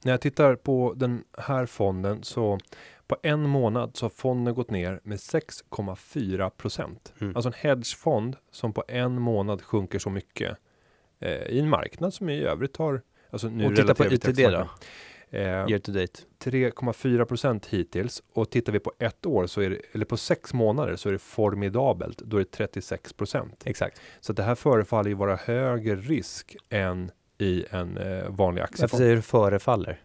[0.04, 2.58] när jag tittar på den här fonden så
[3.06, 7.12] på en månad så har fonden gått ner med 6,4 procent.
[7.20, 7.36] Mm.
[7.36, 10.56] Alltså en hedgefond som på en månad sjunker så mycket
[11.20, 14.68] eh, i en marknad som i övrigt har Alltså nu och titta på ITD då.
[15.30, 16.22] Eh, year to date.
[16.44, 20.54] 3,4 procent hittills och tittar vi på ett år så är det, eller på sex
[20.54, 22.18] månader så är det formidabelt.
[22.18, 23.62] Då är det 36 procent.
[23.66, 24.00] Exakt.
[24.20, 28.98] Så det här förefaller ju vara högre risk än i en eh, vanlig Varför aktiefond.
[28.98, 30.00] säger du förefaller?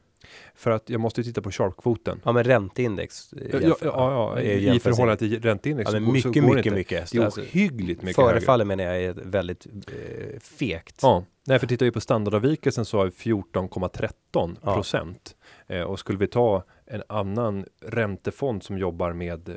[0.55, 2.21] För att jag måste titta på Sharp-kvoten.
[2.25, 3.33] Ja men ränteindex.
[3.37, 6.57] Ja, ja, jämför- ja, ja, är i, i förhållande till ränteindex Ja, men mycket, mycket,
[6.65, 6.71] inte.
[6.71, 7.11] mycket.
[7.11, 8.31] Det är Alltså, ohyggligt mycket högre.
[8.33, 10.99] Förefaller menar jag är väldigt eh, fegt.
[11.01, 14.75] Ja, nej, för tittar vi på standardavvikelsen så har vi 14,13 Ja.
[14.75, 15.35] procent.
[15.67, 19.55] Eh, och skulle vi ta en annan räntefond som jobbar med eh,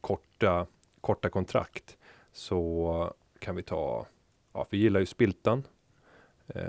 [0.00, 0.66] korta
[1.00, 1.96] korta kontrakt
[2.32, 4.06] så kan vi ta,
[4.54, 5.62] ja, vi gillar ju Spiltan.
[6.48, 6.62] Eh,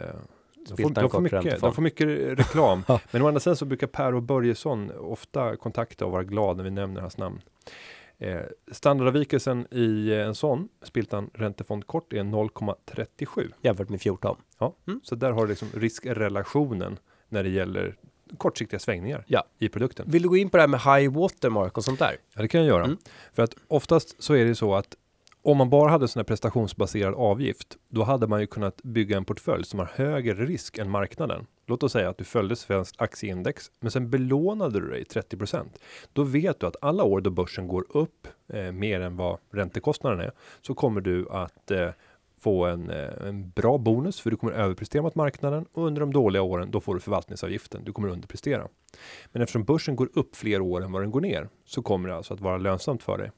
[0.68, 2.08] de, får, de, får mycket, de får mycket
[2.40, 2.84] reklam.
[2.88, 3.00] Ja.
[3.12, 6.64] Men å andra sidan så brukar Per och Börjesson ofta kontakta och vara glad när
[6.64, 7.42] vi nämner hans namn.
[8.18, 13.52] Eh, standardavvikelsen i en sån Spiltan räntefond kort är 0,37.
[13.62, 14.38] Jämfört med 14.
[15.04, 17.96] Så där har du liksom riskrelationen när det gäller
[18.38, 19.44] kortsiktiga svängningar Ja.
[19.60, 20.06] i produkten.
[20.10, 22.18] Vill du gå in på det här med high watermark och sånt där?
[22.36, 22.84] Ja, det kan jag göra.
[22.84, 22.98] Mm.
[23.34, 24.96] För att oftast så är det så att
[25.43, 29.25] om man bara hade sån här prestationsbaserad avgift, då hade man ju kunnat bygga en
[29.25, 31.45] portfölj som har högre risk än marknaden.
[31.65, 35.65] Låt oss säga att du följde svenskt aktieindex, men sen belånade du dig 30%
[36.13, 40.19] Då vet du att alla år då börsen går upp eh, mer än vad räntekostnaden
[40.19, 41.89] är, så kommer du att eh,
[42.39, 46.13] få en, eh, en bra bonus för du kommer överprestera mot marknaden och under de
[46.13, 47.84] dåliga åren då får du förvaltningsavgiften.
[47.84, 48.67] Du kommer underprestera.
[49.32, 52.15] Men eftersom börsen går upp fler år än vad den går ner så kommer det
[52.15, 53.32] alltså att vara lönsamt för dig.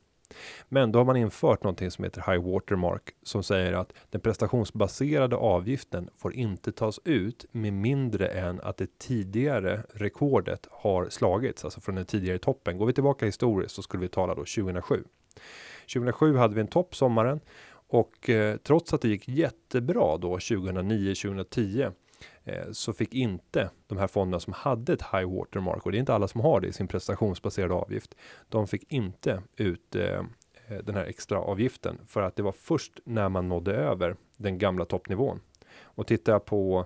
[0.69, 5.35] Men då har man infört någonting som heter high watermark som säger att den prestationsbaserade
[5.35, 11.81] avgiften får inte tas ut med mindre än att det tidigare rekordet har slagits, alltså
[11.81, 12.77] från den tidigare toppen.
[12.77, 15.03] Går vi tillbaka historiskt så skulle vi tala då 2007.
[15.93, 17.39] 2007 hade vi en topp sommaren
[17.87, 21.91] och eh, trots att det gick jättebra då 2009 2010
[22.43, 25.99] Eh, så fick inte de här fonderna som hade ett high watermark och det är
[25.99, 28.15] inte alla som har det i sin prestationsbaserade avgift.
[28.49, 30.19] De fick inte ut eh,
[30.67, 34.57] eh, den här extra avgiften för att det var först när man nådde över den
[34.57, 35.39] gamla toppnivån.
[35.81, 36.85] Och tittar jag på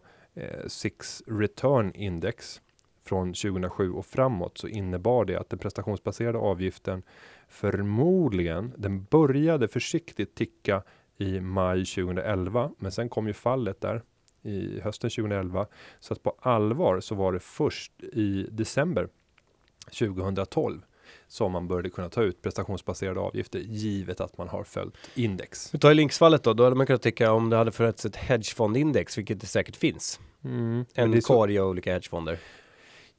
[0.68, 2.62] Six Return Index
[3.04, 7.04] från 2007 och framåt så innebar det att den prestationsbaserade avgiften
[7.48, 10.84] förmodligen, den började försiktigt ticka
[11.18, 14.04] i maj 2011, men sen kom ju fallet där
[14.44, 15.68] i hösten 2011.
[16.00, 19.08] Så att på allvar så var det först i december
[20.00, 20.82] 2012
[21.28, 25.74] som man började kunna ta ut prestationsbaserade avgifter givet att man har följt index.
[25.74, 29.18] Vi tar linksfallet då, då hade man kunnat tycka om det hade funnits ett hedgefondindex,
[29.18, 30.20] vilket det säkert finns.
[30.44, 32.40] Mm, En korg av olika hedgefonder.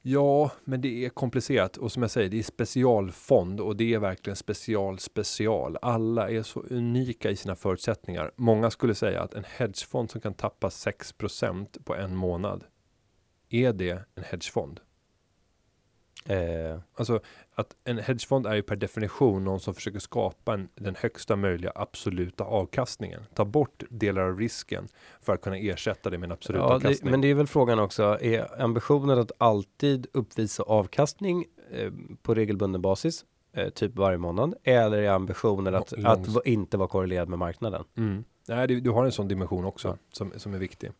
[0.03, 3.99] Ja, men det är komplicerat och som jag säger, det är specialfond och det är
[3.99, 5.77] verkligen special special.
[5.81, 8.31] Alla är så unika i sina förutsättningar.
[8.35, 12.63] Många skulle säga att en hedgefond som kan tappa 6% på en månad.
[13.49, 14.79] Är det en hedgefond?
[16.25, 17.19] Eh, Alltså
[17.55, 21.71] att en hedgefond är ju per definition någon som försöker skapa en, den högsta möjliga
[21.75, 23.21] absoluta avkastningen.
[23.33, 24.87] Ta bort delar av risken
[25.21, 27.11] för att kunna ersätta det med en absolut ja, det, avkastning.
[27.11, 32.81] men det är väl frågan också, är ambitionen att alltid uppvisa avkastning eh, på regelbunden
[32.81, 37.83] basis, eh, typ varje månad, eller är ambitionen att, att inte vara korrelerad med marknaden?
[37.97, 38.23] Mm.
[38.55, 39.97] Nej, du, du har en sån dimension också Ja.
[40.11, 40.91] som, som är viktig.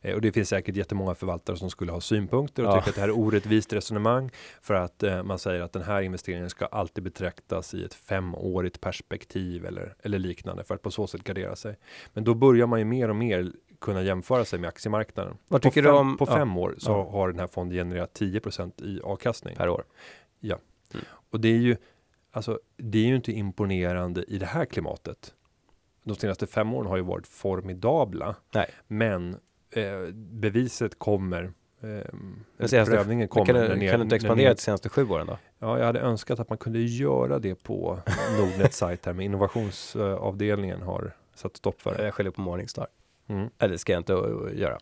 [0.00, 2.76] Eh, och det finns säkert jättemånga förvaltare som skulle ha synpunkter och Ja.
[2.76, 4.30] tycker att det här är orättvist resonemang
[4.62, 8.80] för att eh, man säger att den här investeringen ska alltid betraktas i ett femårigt
[8.80, 11.76] perspektiv eller, eller liknande för att på så sätt gardera sig.
[12.12, 15.36] Men då börjar man ju mer och mer kunna jämföra sig med aktiemarknaden.
[15.48, 16.34] Vad tycker fem, du om- På ja.
[16.36, 17.10] fem år så Ja.
[17.10, 19.56] har den här fonden genererat 10% i avkastning.
[19.56, 19.84] Per år.
[21.32, 21.76] Och det är ju
[22.32, 25.34] alltså, det är ju inte imponerande i det här klimatet.
[26.02, 28.70] De senaste fem åren har ju varit formidabla, Nej.
[28.86, 29.36] men
[29.70, 31.52] eh, beviset kommer.
[31.82, 33.46] Eh, senaste- prövningen kommer.
[33.46, 35.38] kan, du, ni- kan du inte expandera de senaste sju åren då?
[35.58, 37.98] Ja, jag hade önskat att man kunde göra det på
[38.38, 42.04] Nordnets sajt här, men innovationsavdelningen har satt stopp för det.
[42.04, 42.86] Jag skäller på Morningstar.
[43.28, 43.48] Mm.
[43.58, 44.78] Eller ska jag inte uh, göra.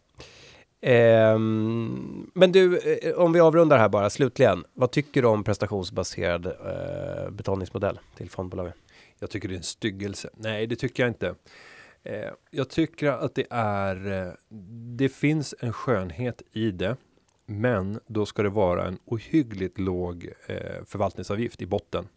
[0.81, 4.65] Ehm, men du, eh, om vi avrundar här bara slutligen.
[4.75, 8.73] Vad tycker du om prestationsbaserad eh, betalningsmodell till fondbolagen?
[9.21, 10.31] Jag tycker det är en styggelse.
[10.35, 11.35] Nej, det tycker jag inte.
[12.03, 14.33] Eh, jag tycker att det är, eh,
[14.97, 16.97] det finns en skönhet i det,
[17.47, 22.09] men då ska det vara en ohyggligt låg eh, förvaltningsavgift i botten.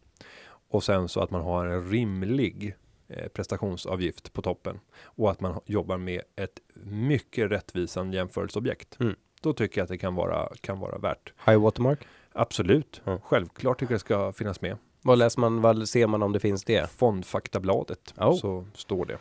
[0.47, 2.75] Och sen så att man har en rimlig
[3.07, 8.99] eh, prestationsavgift på toppen och att man jobbar med ett mycket rättvisande jämförelseobjekt.
[8.99, 9.15] Mm.
[9.41, 11.33] Då tycker jag att det kan vara, kan vara värt.
[11.45, 11.99] High watermark?
[12.33, 13.19] Absolut, Mm.
[13.21, 14.77] självklart tycker jag det ska finnas med.
[15.03, 16.89] Vad läser man, vad ser man om det finns det?
[16.91, 18.37] Fondfaktabladet Oh.
[18.37, 19.17] så står det.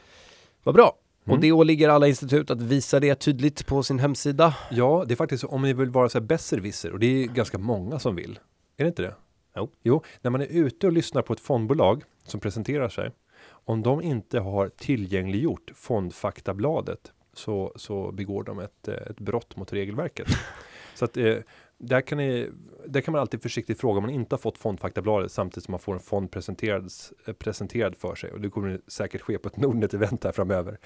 [0.62, 0.96] Vad bra!
[1.24, 1.40] Och Mm.
[1.40, 4.56] det åligger alla institut att visa det tydligt på sin hemsida.
[4.70, 7.58] Ja, det är faktiskt om ni vill vara så här besserwisser och det är ganska
[7.58, 8.38] många som vill.
[8.76, 9.14] Är det inte det?
[9.56, 9.70] Jo.
[9.82, 13.10] Jo, när man är ute och lyssnar på ett fondbolag som presenterar sig.
[13.42, 19.72] Om de inte har tillgängliggjort fondfaktabladet så, så begår de ett, eh, ett brott mot
[19.72, 20.28] regelverket.
[20.94, 21.36] så att eh,
[21.82, 22.50] där kan, ni,
[22.86, 25.78] där kan man alltid försiktigt fråga om man inte har fått fondfaktabladet samtidigt som man
[25.78, 26.90] får en fond presenterad,
[27.26, 28.32] eh, presenterad för sig.
[28.32, 30.78] Och det kommer säkert ske på ett Nordnet-event här framöver.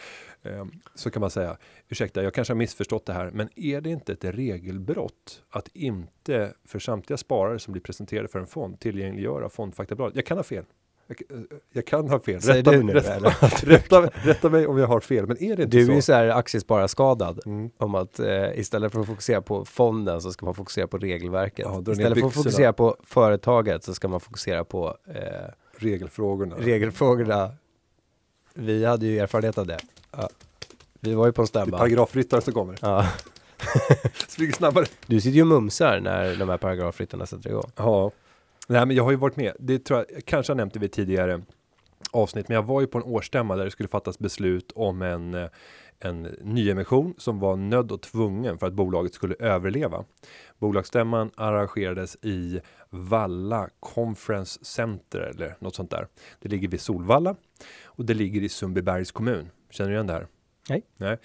[0.43, 1.57] Ehm, så kan man säga,
[1.89, 6.55] ursäkta, jag kanske har missförstått det här, men är det inte ett regelbrott att inte
[6.65, 10.17] för samtliga sparare som blir presenterade för en fond tillgängliggöra fondfaktabladet?
[10.17, 10.65] Jag kan ha fel.
[11.07, 11.17] Jag,
[11.73, 12.41] jag kan ha fel.
[12.41, 13.19] Rätta, du nu rätta,
[13.63, 15.91] rätta, rätta mig om jag har fel, men är det inte Du så?
[15.93, 17.41] är ju så här aktiespararskadad.
[17.47, 17.71] Mm.
[17.79, 21.67] Om att eh, istället för att fokusera på fonden så ska man fokusera på regelverket.
[21.69, 25.15] Ja, istället för att fokusera på företaget så ska man fokusera på eh,
[25.77, 26.57] Regelfrågorna.
[26.59, 27.51] regelfrågorna.
[28.55, 29.79] Vi hade ju erfarenhet av det.
[30.17, 30.29] Ja.
[31.01, 31.79] Vi var ju på en det är stämma.
[31.79, 32.79] paragrafryttare som kommer.
[32.81, 33.07] Ja.
[34.29, 34.87] Springer snabbare.
[35.07, 37.71] Du sitter ju och mumsar när de här paragrafryttarna sätter igång.
[37.77, 38.11] Ja.
[38.69, 39.53] Nej, men jag har ju varit med.
[39.59, 41.43] Det tror jag, jag kanske har nämnt det vid tidigare
[42.11, 45.35] avsnitt, men jag var ju på en årsstämma där det skulle fattas beslut om en,
[45.35, 45.49] eh,
[45.99, 50.05] en nyemission som var nödd och tvungen för att bolaget skulle överleva.
[50.59, 56.07] Bolagsstämman arrangerades i Valla Conference Center eller något sånt där.
[56.41, 57.37] Det ligger vid Solvalla
[57.85, 59.51] och det ligger i Sundbybergs kommun.
[59.71, 60.27] Känner du igen det här?
[60.69, 60.83] Nej.
[60.97, 61.19] Nej.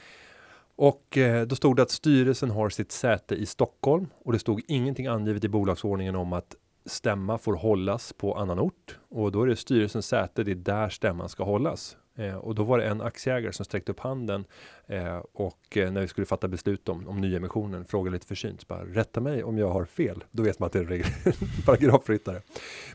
[0.75, 4.62] Och eh, då stod det att styrelsen har sitt säte i Stockholm och det stod
[4.67, 9.48] ingenting angivet i bolagsordningen om att stämma får hållas på annan ort och då är
[9.48, 11.98] det styrelsens säte, det är där stämman ska hållas.
[12.15, 14.46] Eh, och då var det en aktieägare som sträckte upp handen
[14.88, 18.86] eh, och eh, när vi skulle fatta beslut om, om nyemissionen frågade lite försynt, bara
[18.86, 20.24] rätta mig om jag har fel.
[20.32, 21.04] Då vet man att det är en
[21.65, 22.42] paragrafryttare.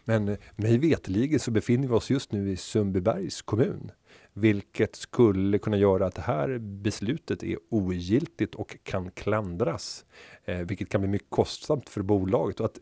[0.04, 3.90] Men eh, mig vetligen så befinner vi oss just nu i Sundbybergs kommun
[4.36, 10.04] vilket skulle kunna göra att det här beslutet är ogiltigt och kan klandras,
[10.44, 12.78] eh, vilket kan bli mycket kostsamt för bolaget och att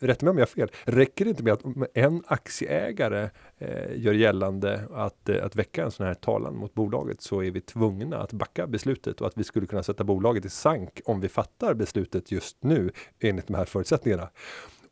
[0.00, 0.70] Rätta mig om jag har fel.
[0.84, 1.62] Räcker det inte med att
[1.94, 7.20] en aktieägare eh, gör gällande att, eh, att väcka en sån här talan mot bolaget
[7.20, 10.50] så är vi tvungna att backa beslutet och att vi skulle kunna sätta bolaget i
[10.50, 14.28] sank om vi fattar beslutet just nu enligt de här förutsättningarna.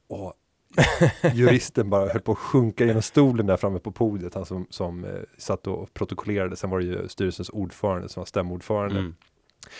[0.08, 0.34] Och
[1.34, 5.04] juristen bara höll på att sjunka genom stolen där framme på podiet, han som, som
[5.04, 6.56] eh, satt och protokollerade.
[6.56, 8.98] Sen var det ju styrelsens ordförande som var stämordförande.
[8.98, 9.14] Mm.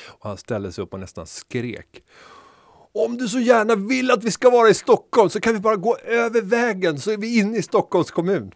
[0.07, 2.03] Och han ställde sig upp och nästan skrek.
[2.95, 5.77] Om du så gärna vill att vi ska vara i Stockholm så kan vi bara
[5.77, 8.53] gå över vägen så är vi inne i Stockholms kommun.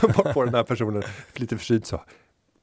[0.34, 1.02] På den här personen
[1.34, 2.04] lite försynt sa.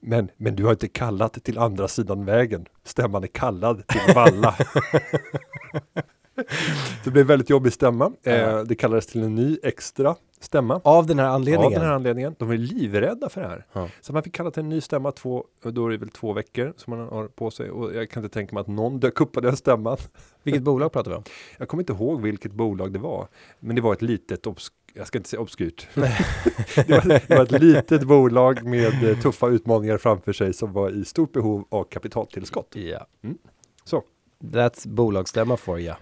[0.02, 2.66] Men, men du har inte kallat till andra sidan vägen.
[2.84, 4.56] Stämman är kallad till Valla.
[7.04, 8.12] det blev väldigt jobbig stämma.
[8.24, 10.82] Eh, det kallades till en ny extra stämma.
[10.84, 11.66] Av den här anledningen.
[11.66, 12.36] Av den här anledningen.
[12.40, 13.66] De var ju livrädda för det här.
[13.74, 13.90] Ja.
[14.02, 16.74] Så man fick kalla till en ny stämma två, då är det väl två veckor
[16.78, 17.72] som man har på sig.
[17.72, 19.98] Och jag kan inte tänka mig att någon dök upp på den stämman.
[20.44, 21.24] Vilket bolag pratar vi om?
[21.58, 23.28] Jag kommer inte ihåg vilket bolag det var.
[23.60, 24.46] Men det var ett litet,
[24.94, 25.88] jag ska inte säga obskyrt.
[25.94, 30.90] det, var, det var ett litet bolag med eh, tuffa utmaningar framför sig som var
[30.90, 32.76] i stort behov av kapitaltillskott.
[32.76, 33.08] Ja.
[33.24, 33.38] Mm.
[33.84, 34.04] Så.
[34.44, 35.96] That's bolagsstämma for ya.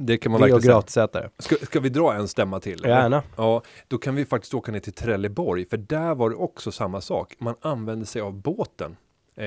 [0.00, 0.74] Det kan man Det och verkligen säga.
[0.74, 1.30] gratisätare.
[1.38, 2.84] Ska, ska vi dra en stämma till?
[2.84, 2.88] eller?
[2.88, 3.22] Gärna.
[3.36, 7.00] Ja, då kan vi faktiskt åka ner till Trelleborg, för där var det också samma
[7.00, 7.34] sak.
[7.38, 8.96] Man använde sig av båten.
[9.36, 9.46] Eh,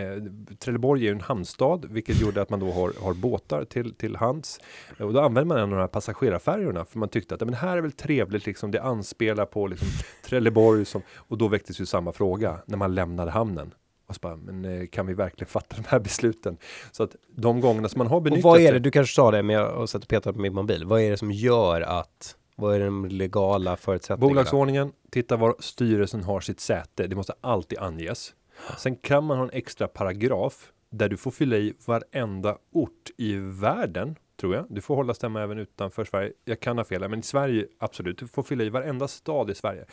[0.60, 4.16] Trelleborg är ju en hamnstad, vilket gjorde att man då har, har båtar till, till
[4.16, 4.60] hands.
[5.00, 7.54] Eh, Och då använde man en av de här passagerarfärjorna, för man tyckte att men
[7.54, 9.88] här är väl trevligt, liksom, det anspelar på liksom,
[10.26, 10.86] Trelleborg.
[10.86, 13.74] Som, och då väcktes ju samma fråga när man lämnade hamnen.
[14.12, 16.58] Och så bara, men eh, kan vi verkligen fatta de här besluten?
[16.92, 19.32] Så att de gångerna som man har Och benyttat vad är det, du kanske sa
[19.32, 20.86] det, men jag har sett och petat på min mobil.
[20.86, 24.34] Vad är det som gör att, vad är de legala förutsättningarna?
[24.34, 27.08] Bolagsordningen, titta var styrelsen har sitt säte.
[27.08, 28.34] Det måste alltid anges.
[28.78, 33.36] Sen kan man ha en extra paragraf där du får fylla i varenda ort i
[33.36, 34.66] världen, tror jag.
[34.70, 36.34] Du får hålla stämma även utanför Sverige.
[36.46, 38.18] Jag kan ha fel, men i Sverige absolut.
[38.18, 39.86] Du får fylla i varenda stad i Sverige.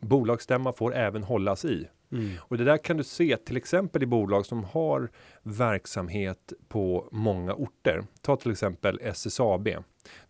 [0.00, 1.88] Bolagsstämma får även hållas i.
[2.12, 2.32] Mm.
[2.40, 5.10] Och det där kan du se till exempel i bolag som har
[5.42, 8.04] verksamhet på många orter.
[8.20, 9.68] Ta till exempel SSAB.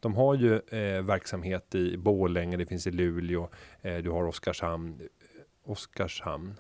[0.01, 3.49] De har ju eh, verksamhet i Borlänge, det finns i Luleå,
[3.83, 5.09] eh, du har Oskarshamn.
[5.65, 6.55] Oskarshamn.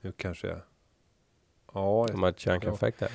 [0.00, 0.56] Nu kanske.
[1.74, 3.10] Ja, De har ett kärnkraftverk där.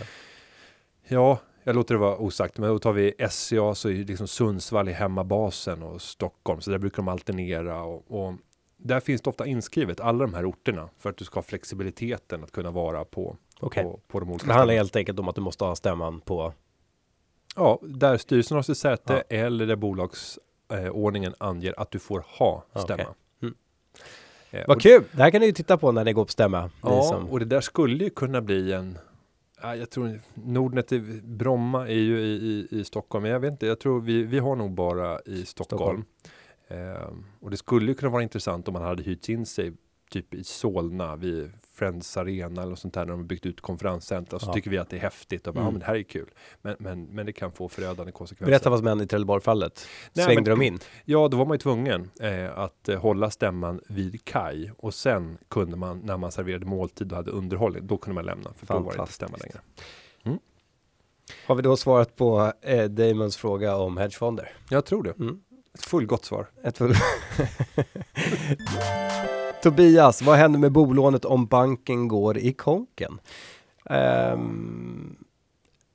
[1.08, 2.58] ja, jag låter det vara osagt.
[2.58, 6.62] Men då tar vi SCA så är liksom Sundsvall i hemmabasen och Stockholm.
[6.62, 8.34] Så där brukar de alternera och, och
[8.78, 12.44] där finns det ofta inskrivet alla de här orterna för att du ska ha flexibiliteten
[12.44, 13.84] att kunna vara på, Okej.
[13.84, 16.54] på, på de olika Det handlar helt enkelt om att du måste ha stämman på
[17.56, 23.14] Ja, där styrelsen har sitt säte eller där bolagsordningen anger att du får ha stämma.
[23.42, 23.56] Mm.
[24.52, 25.04] Eh, Vad kul!
[25.12, 26.70] Det här kan ni ju titta på när ni går på stämma.
[26.82, 29.13] Ja, som, och det där skulle ju kunna bli en ja,
[29.64, 33.66] jag tror Nordnet i Bromma är ju i, i, i Stockholm, men jag vet inte,
[33.66, 36.06] jag tror vi, vi har nog bara i Stockholm.
[36.68, 39.74] Ehm, och det skulle ju kunna vara intressant om man hade hyrt in sig
[40.10, 44.40] typ i Solna vid Friends Arena eller sånt där när de har byggt ut konferenscenter.
[44.40, 44.54] Så Ja.
[44.54, 45.68] tycker vi att det är häftigt och bara, Mm.
[45.68, 46.30] ja men det här är kul.
[46.62, 48.52] Men, men, men det kan få förödande konsekvenser.
[48.52, 49.88] berätta vad som hände i Trelleborg-fallet.
[50.14, 50.80] Svängde men- de in?
[51.06, 55.38] Ja, då var man ju tvungen eh, att eh, hålla stämman vid kaj och sen
[55.48, 58.80] kunde man när man serverade måltid och hade underhållning, då kunde man lämna för då
[58.80, 59.60] var det inte stämma längre.
[61.48, 64.50] Har vi då svarat på eh, Damons fråga om hedgefonder?
[64.70, 65.14] Jag tror det.
[65.20, 65.42] Mm.
[65.74, 66.48] Ett fullgott svar.
[66.64, 66.94] Ett full...
[69.64, 73.20] Tobias, vad händer med bolånet om banken går i konken?
[74.34, 75.16] Um,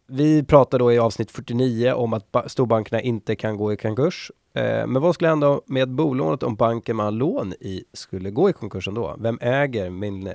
[0.07, 4.33] vi pratade då i avsnitt 49 om att storbankerna inte kan gå i konkurs.
[4.59, 8.51] Uh, men vad skulle hända med bolånet om banken man har lån i skulle gå
[8.51, 9.17] i konkurs ändå?
[9.19, 10.33] Vem äger min, uh,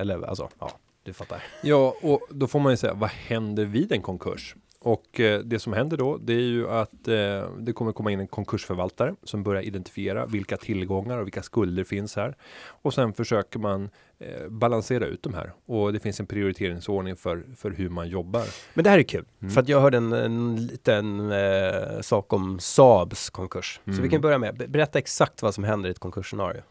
[0.00, 0.70] eller alltså, ja,
[1.02, 1.42] du fattar.
[1.62, 4.56] Ja, och då får man ju säga, vad händer vid en konkurs?
[4.84, 8.20] Och eh, det som händer då, det är ju att eh, det kommer komma in
[8.20, 12.36] en konkursförvaltare som börjar identifiera vilka tillgångar och vilka skulder finns här.
[12.82, 15.52] Och sen försöker man eh, balansera ut de här.
[15.66, 18.44] Och det finns en prioriteringsordning för, för hur man jobbar.
[18.74, 19.54] Men det här är kul, Mm.
[19.54, 23.80] för att jag hörde en, en liten eh, sak om Saabs konkurs.
[23.84, 24.02] Så Mm.
[24.02, 26.62] vi kan börja med, be- berätta exakt vad som händer i ett konkursscenario.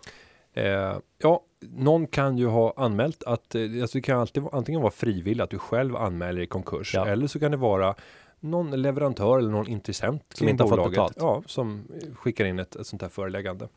[0.53, 4.91] Eh, ja, någon kan ju ha anmält att eh, alltså det kan alltid antingen vara
[4.91, 7.07] frivilligt att du själv anmäler i konkurs Ja.
[7.07, 7.95] eller så kan det vara
[8.39, 11.17] någon leverantör eller någon intressent Som inte har fått bolaget, betalt.
[11.19, 11.83] Ja, som
[12.15, 13.67] skickar in ett, ett sånt här föreläggande.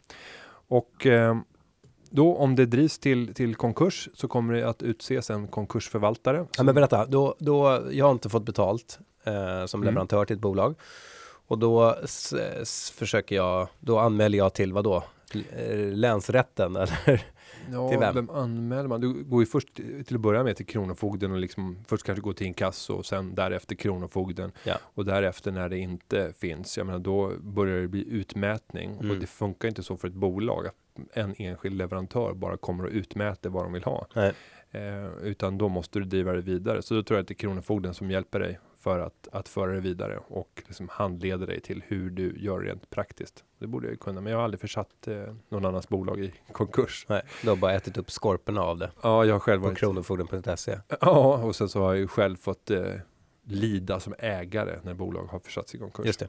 [0.68, 1.36] Och eh,
[2.10, 6.46] då om det drivs till, till konkurs så kommer det att utses en konkursförvaltare.
[6.56, 9.92] Ja, men berätta, då, då, jag har inte fått betalt eh, som Mm.
[9.94, 10.74] leverantör till ett bolag.
[11.46, 15.02] Och då s, s, försöker jag, då anmäler jag till vad då?
[15.36, 17.22] Eh, Länsrätten eller?
[17.72, 18.14] Ja, Till vem?
[18.14, 18.30] vem?
[18.30, 19.00] anmäler man?
[19.00, 22.32] Du går ju först till att börja med till Kronofogden och liksom först kanske gå
[22.32, 24.52] till inkasso och sen därefter Kronofogden.
[24.64, 24.74] Ja.
[24.82, 29.20] Och därefter när det inte finns, jag menar då börjar det bli utmätning och Mm.
[29.20, 30.74] det funkar inte så för ett bolag att
[31.12, 34.06] en enskild leverantör bara kommer och utmäter vad de vill ha.
[34.70, 36.82] Eh, utan då måste du driva det vidare.
[36.82, 39.72] Så då tror jag att det är Kronofogden som hjälper dig för att, att föra
[39.72, 43.44] det vidare och liksom handleder dig till hur du gör rent praktiskt.
[43.58, 46.32] Det borde jag ju kunna, men jag har aldrig försatt eh, någon annans bolag i
[46.52, 47.06] konkurs.
[47.08, 49.78] Nej, du har bara ätit upp skorporna av det Ja, jag har själv på varit
[49.78, 50.78] kronofogden.se.
[51.00, 52.84] Ja, och sen så har jag ju själv fått eh,
[53.44, 56.06] lida som ägare när bolag har försatts i konkurs.
[56.06, 56.28] Just det.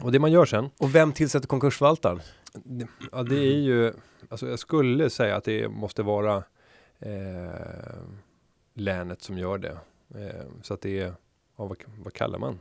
[0.00, 2.20] Och det man gör sen, Och vem tillsätter konkursförvaltaren?
[2.52, 3.92] det- ja, det är ju,
[4.28, 6.42] alltså jag skulle säga att det måste vara
[6.98, 7.94] eh,
[8.74, 9.78] länet som gör det.
[10.14, 11.14] Eh, så att det är,
[11.56, 12.60] ja, vad, vad kallar man?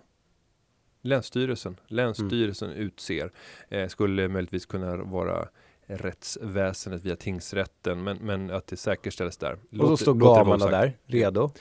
[1.02, 1.80] Länsstyrelsen.
[1.88, 3.32] Länsstyrelsen utser.
[3.70, 5.48] Eh, skulle möjligtvis kunna vara
[5.88, 9.58] rättsväsendet via tingsrätten, men, men att det säkerställs där.
[9.80, 11.52] Och så står gamarna där, redo.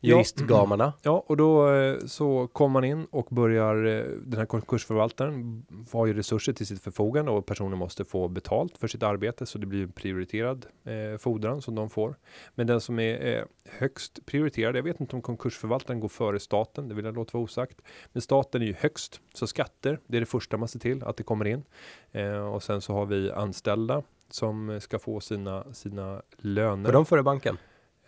[0.00, 0.16] Ja.
[0.16, 0.92] Juristgamarna.
[1.02, 6.06] Ja, och då eh, så kommer man in och börjar, eh, den här konkursförvaltaren har
[6.06, 9.66] ju resurser till sitt förfogande och personen måste få betalt för sitt arbete så det
[9.66, 12.16] blir en prioriterad eh, fordran som de får.
[12.54, 16.88] Men den som är eh, högst prioriterad, jag vet inte om konkursförvaltaren går före staten,
[16.88, 17.80] det vill jag låta vara osagt.
[18.12, 21.16] Men staten är ju högst, så skatter, det är det första man ser till att
[21.16, 21.64] det kommer in.
[22.12, 26.84] Eh, och sen så har vi anställda som ska få sina, sina löner.
[26.84, 27.58] Går de före banken?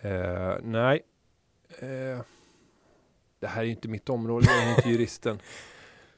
[0.01, 1.03] Eh, nej.
[1.79, 2.21] Eh,
[3.41, 5.39] det här är ju inte mitt område, jag är inte juristen.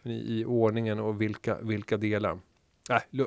[0.03, 2.39] Men I, I ordningen och vilka, vilka delar.
[2.91, 3.27] Äh,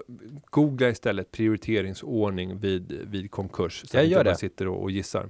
[0.50, 3.84] googla istället prioriteringsordning vid, vid konkurs.
[3.88, 4.36] Så Jag gör man det.
[4.36, 5.30] sitter och, och gissar.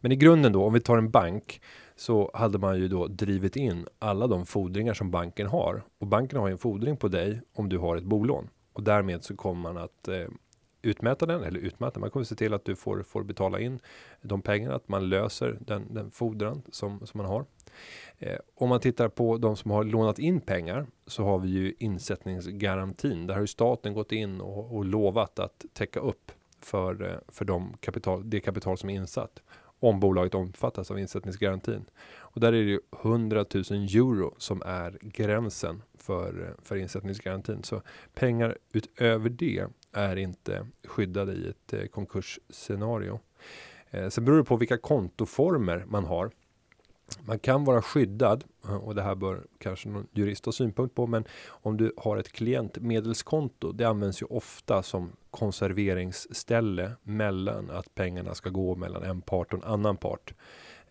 [0.00, 1.60] Men i grunden då, om vi tar en bank,
[1.96, 5.82] så hade man ju då drivit in alla de fordringar som banken har.
[5.98, 8.48] Och banken har ju en fordring på dig om du har ett bolån.
[8.72, 10.26] Och därmed så kommer man att eh,
[10.84, 13.80] utmäta den, eller utmäta, man kommer se till att du får, får betala in
[14.22, 17.44] de pengarna, att man löser den, den fordran som, som man har.
[18.18, 21.74] Eh, om man tittar på de som har lånat in pengar så har vi ju
[21.78, 23.26] insättningsgarantin.
[23.26, 27.44] Där har ju staten gått in och, och lovat att täcka upp för, eh, för
[27.44, 29.42] de kapital, det kapital som är insatt
[29.80, 31.84] om bolaget omfattas av insättningsgarantin.
[32.16, 37.62] Och där är det ju 100 000 euro som är gränsen för, eh, för insättningsgarantin.
[37.62, 37.82] Så
[38.14, 43.20] pengar utöver det är inte skyddade i ett eh, konkursscenario.
[43.90, 46.30] Eh, sen beror det på vilka kontoformer man har.
[47.20, 51.06] Man kan vara skyddad eh, och det här bör kanske någon jurist ha synpunkt på.
[51.06, 58.34] Men om du har ett klientmedelskonto, det används ju ofta som konserveringsställe mellan att pengarna
[58.34, 60.34] ska gå mellan en part och en annan part.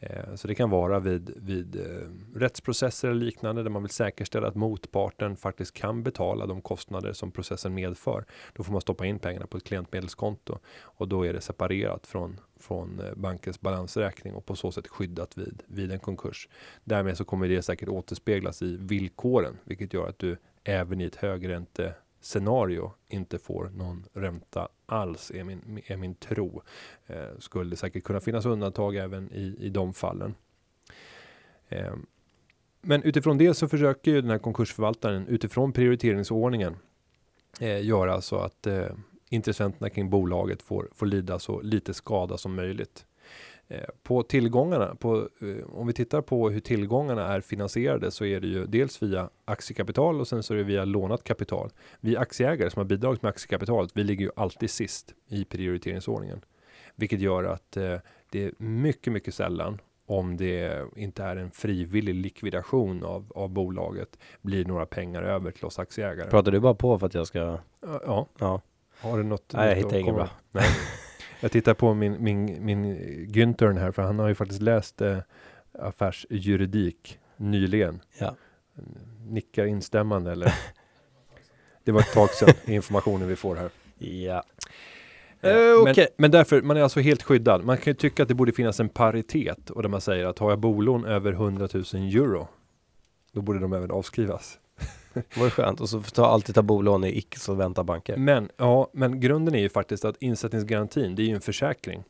[0.09, 4.47] Eh, så det kan vara vid, vid eh, rättsprocesser eller liknande där man vill säkerställa
[4.47, 8.25] att motparten faktiskt kan betala de kostnader som processen medför.
[8.53, 12.39] Då får man stoppa in pengarna på ett klientmedelskonto och då är det separerat från,
[12.59, 16.49] från eh, bankens balansräkning och på så sätt skyddat vid, vid en konkurs.
[16.83, 21.15] Därmed så kommer det säkert återspeglas i villkoren, vilket gör att du även i ett
[21.15, 21.93] högränte
[22.25, 26.61] scenario inte får någon ränta alls är min, är min tro.
[27.07, 30.35] Eh, skulle säkert kunna finnas undantag även i, i de fallen.
[31.69, 31.93] Eh,
[32.81, 36.75] men utifrån det så försöker ju den här konkursförvaltaren utifrån prioriteringsordningen
[37.59, 38.87] eh, göra så att eh,
[39.29, 43.05] intressenterna kring bolaget får, får lida så lite skada som möjligt.
[43.67, 48.39] Eh, på tillgångarna, på, eh, om vi tittar på hur tillgångarna är finansierade så är
[48.39, 51.69] det ju dels via aktiekapital och sen så är det via lånat kapital.
[51.99, 56.41] Vi aktieägare som har bidragit med aktiekapitalet, vi ligger ju alltid sist i prioriteringsordningen,
[56.95, 57.95] vilket gör att eh,
[58.31, 64.19] det är mycket, mycket sällan om det inte är en frivillig likvidation av, av bolaget
[64.41, 66.29] blir några pengar över till oss aktieägare.
[66.29, 67.57] Pratar du bara på för att jag ska?
[68.05, 68.61] Ja, Ja.
[69.01, 69.53] har du något?
[69.53, 70.29] Nej, jag hittar inget bra.
[71.43, 72.95] Jag tittar på min, min, min
[73.27, 75.17] Günther här, för han har ju faktiskt läst eh,
[75.79, 77.99] affärsjuridik nyligen.
[78.19, 78.35] Ja.
[79.27, 80.53] Nickar instämmande eller?
[81.83, 83.69] Det var ett tag sedan informationen vi får här.
[83.97, 84.43] Ja.
[85.41, 87.63] Eh, Eh, men, men därför, man är alltså helt skyddad.
[87.63, 90.39] Man kan ju tycka att det borde finnas en paritet och där man säger att
[90.39, 92.47] har jag bolån över 100 000 euro,
[93.31, 94.59] då borde de även avskrivas.
[95.33, 95.81] Det var skönt.
[95.81, 98.17] Och så ta, alltid ta bolån i icke-solventa banker.
[98.17, 102.03] Men, ja, men grunden är ju faktiskt att insättningsgarantin, det är ju en försäkring.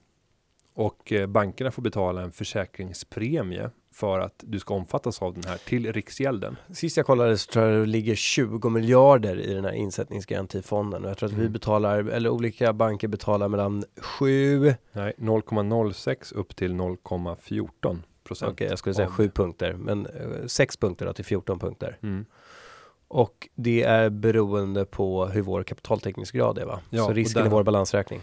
[0.75, 5.57] Och eh, bankerna får betala en försäkringspremie för att du ska omfattas av den här
[5.57, 6.55] till Riksgälden.
[6.73, 11.09] Sist jag kollade så tror jag det ligger 20 miljarder i den här insättningsgarantifonden och
[11.09, 11.53] jag tror att vi Mm.
[11.53, 18.51] betalar, eller olika banker betalar mellan 7, Nej, 0,06 upp till 0,14 procent.
[18.51, 20.07] okej jag skulle säga av- 7 punkter, men
[20.47, 21.97] 6 punkter då till 14 punkter.
[22.03, 22.25] Mm.
[23.07, 26.79] Och det är beroende på hur vår kapitaltäckningsgrad är va?
[26.89, 28.21] Ja, så risken där- i vår balansräkning.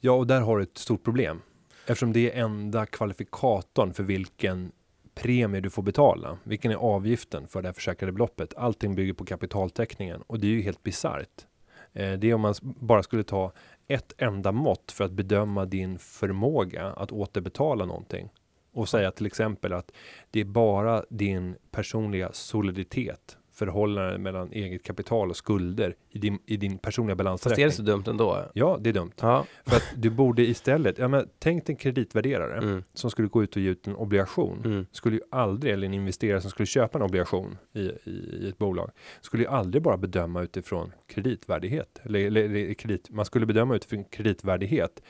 [0.00, 1.42] Ja, och där har du ett stort problem.
[1.86, 4.72] Eftersom det är enda kvalifikatorn för vilken
[5.14, 6.38] premie du får betala.
[6.44, 8.54] Vilken är avgiften för det här försäkrade beloppet?
[8.56, 11.46] Allting bygger på kapitaltäckningen och det är ju helt bisarrt.
[11.92, 13.52] Eh, det är om man bara skulle ta
[13.88, 18.28] ett enda mått för att bedöma din förmåga att återbetala någonting.
[18.72, 19.90] Och säga till exempel att
[20.30, 26.56] det är bara din personliga soliditet, förhållande mellan eget kapital och skulder i din, i
[26.56, 27.66] din personliga Fast är balansräkning.
[27.66, 28.44] det så dumt ändå?
[28.54, 29.12] Ja, det är dumt.
[29.20, 29.46] Ja.
[29.66, 32.82] För att du borde istället, ja men tänk en kreditvärderare Mm.
[32.94, 34.62] som skulle gå ut och ge ut en obligation.
[34.64, 34.86] Mm.
[34.92, 38.58] Skulle ju aldrig, eller en investerare som skulle köpa en obligation i, i, i ett
[38.58, 38.90] bolag,
[39.20, 42.00] skulle ju aldrig bara bedöma utifrån kreditvärdighet.
[42.02, 45.02] Eller, eller, eller kredit, man skulle bedöma utifrån kreditvärdighet.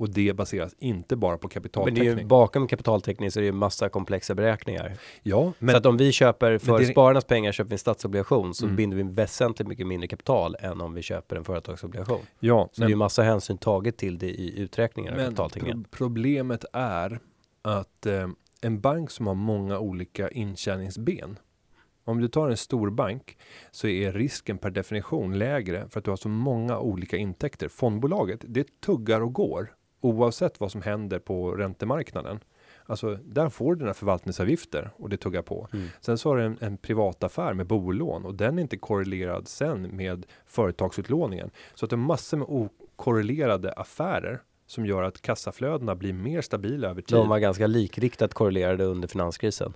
[0.00, 2.18] Och det baseras inte bara på Men det är kapitaltäckning.
[2.18, 4.92] ju bakom kapitaltäckning så är det ju massa komplexa beräkningar.
[5.22, 8.54] ja, så men att om vi köper för det- spararnas pengar köper vi en statsobligation
[8.54, 8.76] så Mm.
[8.76, 12.20] binder vi väsentligt mycket mindre kapital än om vi köper en företagsobligation.
[12.38, 15.26] ja, Så det är ju men, massa hänsyn taget till det i uträkningen av men
[15.26, 15.82] kapitaltäckningen.
[15.84, 17.18] pro- problemet är
[17.62, 18.28] att eh,
[18.60, 21.38] en bank som har många olika intjäningsben
[22.04, 23.38] Om du tar en stor bank
[23.70, 27.68] så är risken per definition lägre för att du har så många olika intäkter.
[27.68, 32.40] Fondbolaget, det tuggar och går oavsett vad som händer på räntemarknaden.
[32.86, 35.68] Alltså där får du dina förvaltningsavgifter och det tuggar på.
[35.72, 35.88] Mm.
[36.00, 39.48] Sen så har du en, en privat affär med bolån och den är inte korrelerad
[39.48, 41.50] sen med företagsutlåningen.
[41.74, 46.88] Så att det är massor med okorrelerade affärer som gör att kassaflödena blir mer stabila
[46.88, 47.18] över tid.
[47.18, 49.72] De var ganska likriktat korrelerade under finanskrisen.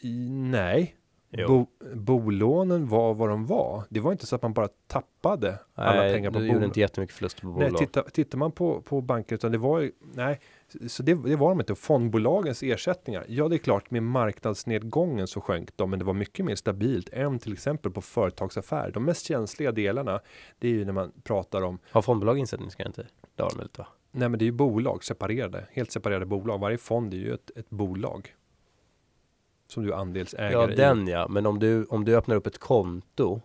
[0.00, 0.94] I, nej.
[1.30, 3.84] Bo, bolånen var vad de var.
[3.88, 6.64] Det var inte så att man bara tappade alla Nej, pengar på du gjorde bolån.
[6.68, 7.78] inte jättemycket förlust på Nej, bolag.
[7.78, 10.40] titta, tittar man på, på banker, utan det var ju, nej,
[10.86, 11.74] så det, det var de inte.
[11.74, 16.44] Fondbolagens ersättningar, ja det är klart med marknadsnedgången så sjönk de, men det var mycket
[16.44, 18.90] mer stabilt än till exempel på företagsaffär.
[18.94, 20.20] De mest känsliga delarna,
[20.58, 23.02] det är ju när man pratar om, Har fondbolag insättningsgaranti?
[23.36, 23.86] Det har de väl inte va?
[24.10, 26.58] nej men det är ju bolag, separerade, helt separerade bolag.
[26.58, 28.34] Varje fond är ju ett, ett bolag.
[29.68, 30.74] Som du är andelsägare Ja, i.
[30.74, 31.26] den ja.
[31.28, 33.40] Men om du, om du öppnar upp ett konto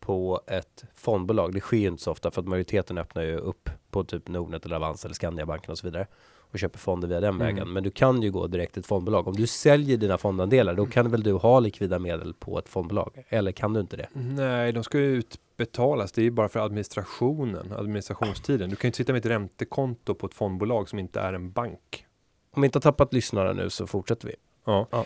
[0.00, 3.70] på ett fondbolag, det sker ju inte så ofta för att majoriteten öppnar ju upp
[3.90, 6.06] på typ Nordnet eller Avanza eller Skandiabanken och så vidare
[6.52, 7.46] och köper fonder via den Mm.
[7.46, 7.72] vägen.
[7.72, 9.28] Men du kan ju gå direkt till ett fondbolag.
[9.28, 13.24] Om du säljer dina fondandelar, då kan väl du ha likvida medel på ett fondbolag?
[13.28, 14.08] Eller kan du inte det?
[14.12, 16.12] Nej, de ska ju utbetalas.
[16.12, 18.70] Det är ju bara för administrationen, administrationstiden.
[18.70, 21.50] Du kan ju inte sitta med ett räntekonto på ett fondbolag som inte är en
[21.52, 22.06] bank.
[22.54, 24.34] Om vi inte har tappat lyssnare nu så fortsätter vi.
[24.64, 24.86] Ja.
[24.90, 25.04] Ja.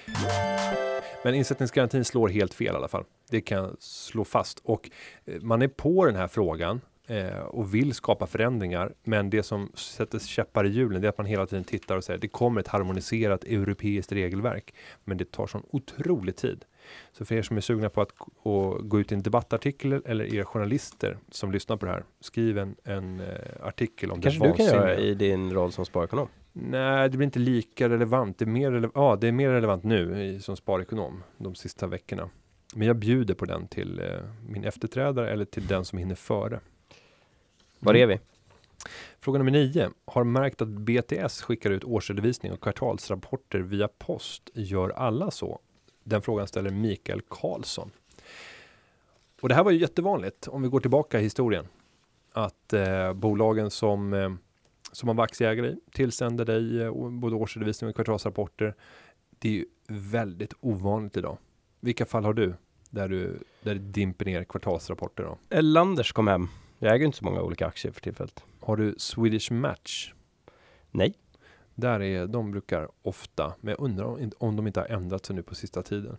[1.24, 3.04] Men insättningsgarantin slår helt fel i alla fall.
[3.30, 4.58] Det kan jag slå fast.
[4.64, 4.90] Och
[5.24, 8.92] eh, man är på den här frågan eh, och vill skapa förändringar.
[9.04, 12.04] Men det som sätter käppar i hjulen det är att man hela tiden tittar och
[12.04, 14.74] säger det kommer ett harmoniserat europeiskt regelverk.
[15.04, 16.64] Men det tar sån otrolig tid.
[17.12, 18.12] Så för er som är sugna på att
[18.80, 22.04] gå ut i en debattartikel eller er journalister som lyssnar på det här.
[22.20, 23.26] Skriv en, en eh,
[23.62, 26.28] artikel om Kanske det du kan göra i din roll som sparekonom?
[26.58, 28.38] Nej, det blir inte lika relevant.
[28.38, 31.86] Det är mer, rele- ja, det är mer relevant nu i, som sparekonom de sista
[31.86, 32.30] veckorna.
[32.74, 34.06] Men jag bjuder på den till eh,
[34.48, 36.60] min efterträdare eller till den som hinner före.
[37.78, 38.20] Var är vi?
[39.20, 39.90] Fråga nummer nio.
[40.04, 44.50] Har märkt att BTS skickar ut årsredovisning och kvartalsrapporter via post.
[44.54, 45.60] Gör alla så?
[46.04, 47.90] Den frågan ställer Mikael Karlsson.
[49.40, 51.66] Och det här var ju jättevanligt om vi går tillbaka i historien.
[52.32, 54.30] Att eh, bolagen som eh,
[54.96, 58.74] som man var aktieägare i tillsänder dig eh, både årsredovisning och kvartalsrapporter.
[59.38, 61.38] Det är ju väldigt ovanligt idag.
[61.80, 62.54] Vilka fall har du
[62.90, 65.60] där du där det dimper ner kvartalsrapporter då?
[65.60, 66.48] Landers kom hem.
[66.78, 68.44] Jag äger inte så många olika aktier för tillfället.
[68.60, 70.12] Har du Swedish Match?
[70.90, 71.14] Nej.
[71.74, 75.36] Där är, de brukar ofta, men jag undrar om, om de inte har ändrat sig
[75.36, 76.16] nu på sista tiden.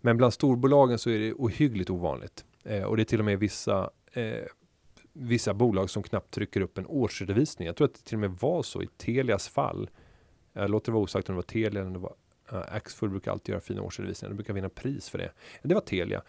[0.00, 2.44] Men bland storbolagen så är det ohyggligt ovanligt.
[2.64, 4.44] Eh, och det är till och med vissa, eh,
[5.18, 7.66] vissa bolag som knappt trycker upp en årsredovisning.
[7.66, 9.90] Jag tror att det till och med var så i Telias fall.
[10.52, 12.14] Jag låter det vara osagt om det var Telia eller det var
[12.52, 14.30] Uh, Axfood brukar alltid göra fina årsredovisningar.
[14.30, 15.32] De brukar vinna pris för det.
[15.62, 16.22] Det var Telia.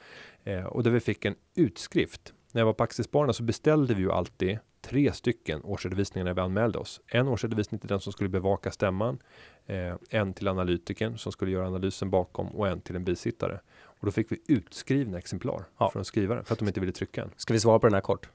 [0.43, 2.33] Eh, och där vi fick en utskrift.
[2.51, 6.41] När jag var på Aktiespararna så beställde vi ju alltid tre stycken årsredovisningar när vi
[6.41, 7.01] anmälde oss.
[7.07, 9.19] En årsredovisning till den som skulle bevaka stämman,
[9.65, 13.59] eh, en till analytikern som skulle göra analysen bakom och en till en bisittare.
[13.71, 15.89] Och då fick vi utskrivna exemplar Ja.
[15.91, 17.31] från skrivaren för att de inte ville trycka en.
[17.35, 18.29] Ska vi svara på den här kort?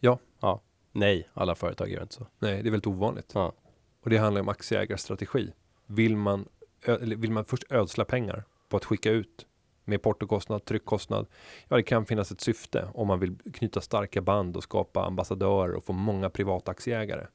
[0.00, 0.18] Ja.
[0.40, 0.60] Ja.
[0.92, 2.26] Nej, alla företag gör inte så.
[2.38, 3.32] Nej, det är väldigt ovanligt.
[3.34, 3.52] Ja.
[4.02, 5.52] Och det handlar om aktieägarstrategi.
[5.86, 6.48] Vill man,
[7.00, 9.46] vill man först ödsla pengar på att skicka ut
[9.84, 11.26] med portokostnad, tryckkostnad.
[11.68, 15.74] Ja, det kan finnas ett syfte om man vill knyta starka band och skapa ambassadörer
[15.74, 17.26] och få många privata aktieägare.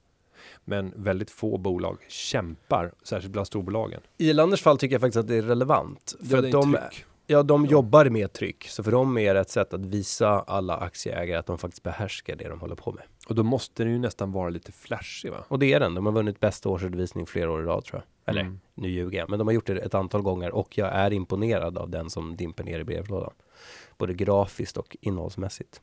[0.65, 4.01] Men väldigt få bolag kämpar, särskilt bland storbolagen.
[4.17, 6.15] I Landers fall tycker jag faktiskt att det är relevant.
[6.19, 7.05] Det För är att de, tryck.
[7.33, 8.67] Ja, de jobbar med tryck.
[8.67, 12.35] Så för dem är det ett sätt att visa alla aktieägare att de faktiskt behärskar
[12.35, 13.03] det de håller på med.
[13.27, 15.45] Och då måste den ju nästan vara lite flashig va?
[15.47, 15.95] Och det är den.
[15.95, 18.29] De har vunnit bästa årsredovisning flera år i rad tror jag.
[18.31, 18.59] Eller Mm.
[18.73, 19.29] nu ljuger jag.
[19.29, 22.35] Men de har gjort det ett antal gånger och jag är imponerad av den som
[22.35, 23.33] dimper ner i brevlådan.
[23.97, 25.81] Både grafiskt och innehållsmässigt.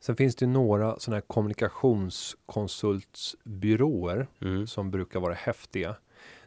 [0.00, 4.66] Sen finns det ju några sådana här kommunikationskonsultsbyråer Mm.
[4.66, 5.96] som brukar vara häftiga.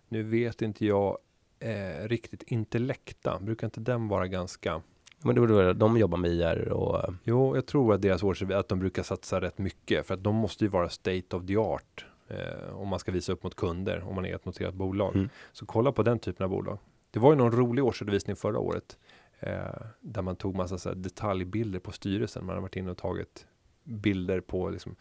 [0.10, 1.18] Nu vet inte jag
[1.62, 4.82] eh, riktigt Intellecta, brukar inte den vara ganska
[5.24, 8.70] Men det borde, de jobbar med IR och Jo, jag tror att deras årsredovisning, att
[8.70, 12.06] de brukar satsa rätt mycket för att de måste ju vara state of the art
[12.28, 15.16] eh, om man ska visa upp mot kunder om man är ett noterat bolag.
[15.16, 15.30] Mm.
[15.52, 16.78] Så kolla på den typen av bolag.
[17.12, 18.98] Det var ju någon rolig årsredovisning förra året
[19.40, 22.46] eh, där man tog massa så detaljbilder på styrelsen.
[22.46, 23.46] Man har varit inne och tagit
[23.84, 24.96] bilder på liksom,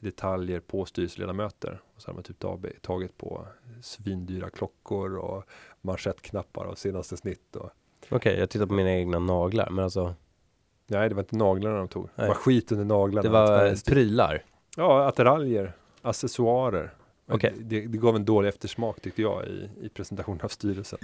[0.00, 1.80] detaljer på styrelseledamöter.
[1.96, 3.46] Och så har man typ tag- tagit på
[3.82, 5.44] svindyra klockor och
[5.80, 7.56] manschettknappar och senaste snitt.
[7.56, 7.70] Och,
[8.10, 9.70] Okej, jag tittar på mina egna naglar.
[9.70, 10.14] Men alltså,
[10.86, 12.08] nej, det var inte naglarna de tog.
[12.16, 13.22] Det var skit under naglarna.
[13.22, 14.44] det var Tvärst- prylar.
[14.76, 15.72] Ja, attiraljer,
[16.02, 16.94] accessoarer.
[17.30, 17.54] Okej.
[17.58, 20.98] Det, det gav en dålig eftersmak tyckte jag i, i presentationen av styrelsen.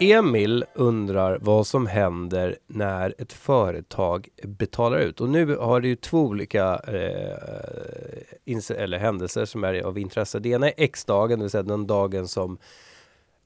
[0.00, 5.20] Emil undrar vad som händer när ett företag betalar ut.
[5.20, 10.38] Och nu har det ju två olika eh, eller händelser som är av intresse.
[10.38, 12.58] Det ena är X-dagen, det vill säga den dagen som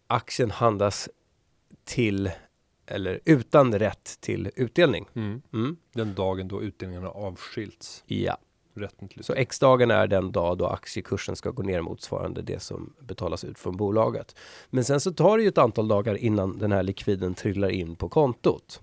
[0.07, 1.09] aktien handlas
[1.85, 2.31] till
[2.87, 5.09] eller utan rätt till utdelning.
[5.15, 5.43] Mm.
[5.53, 5.77] Mm.
[5.93, 8.05] Den dagen då utdelningarna avskilts.
[8.07, 8.37] Ja,
[8.77, 12.93] Rätten till så X-dagen är den dag då aktiekursen ska gå ner motsvarande det som
[13.01, 14.37] betalas ut från bolaget.
[14.71, 17.97] Men sen så tar det ju ett antal dagar innan den här likviden trillar in
[17.97, 18.81] på kontot.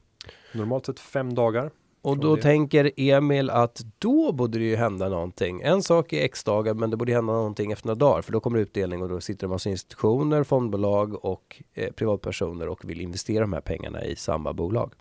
[0.53, 1.71] Normalt sett fem dagar.
[2.01, 2.41] Och då det.
[2.41, 5.61] tänker Emil att då borde det ju hända någonting.
[5.61, 8.59] En sak är X-dagar, men det borde hända någonting efter några dagar, för då kommer
[8.59, 13.53] utdelning och då sitter en massa institutioner, fondbolag och eh, privatpersoner och vill investera de
[13.53, 14.93] här pengarna i samma bolag.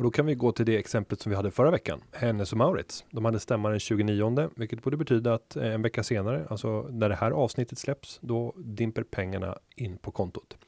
[0.00, 2.00] Och då kan vi gå till det exemplet som vi hade förra veckan.
[2.12, 3.04] Hennes och Maurits.
[3.10, 7.08] De hade stämma den 29, vilket borde betyda att eh, en vecka senare, alltså när
[7.08, 10.58] det här avsnittet släpps, då dimper pengarna in på kontot.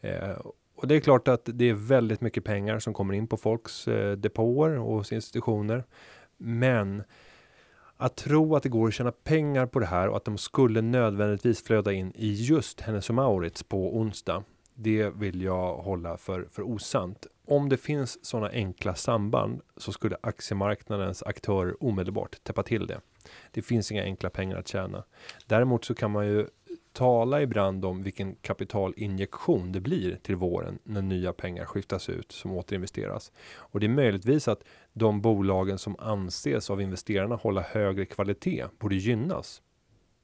[0.00, 0.30] Eh,
[0.76, 3.88] och det är klart att det är väldigt mycket pengar som kommer in på folks
[3.88, 5.84] eh, depåer och institutioner.
[6.36, 7.02] Men
[7.96, 10.82] att tro att det går att tjäna pengar på det här och att de skulle
[10.82, 14.44] nödvändigtvis flöda in i just Hennes och Maurits på onsdag.
[14.74, 17.26] Det vill jag hålla för, för osant.
[17.48, 23.00] Om det finns sådana enkla samband så skulle aktiemarknadens aktörer omedelbart täppa till det.
[23.50, 25.04] Det finns inga enkla pengar att tjäna.
[25.46, 26.46] Däremot så kan man ju
[26.92, 32.52] tala ibland om vilken kapitalinjektion det blir till våren när nya pengar skiftas ut som
[32.52, 33.32] återinvesteras.
[33.56, 38.96] Och det är möjligtvis att de bolagen som anses av investerarna hålla högre kvalitet borde
[38.96, 39.62] gynnas.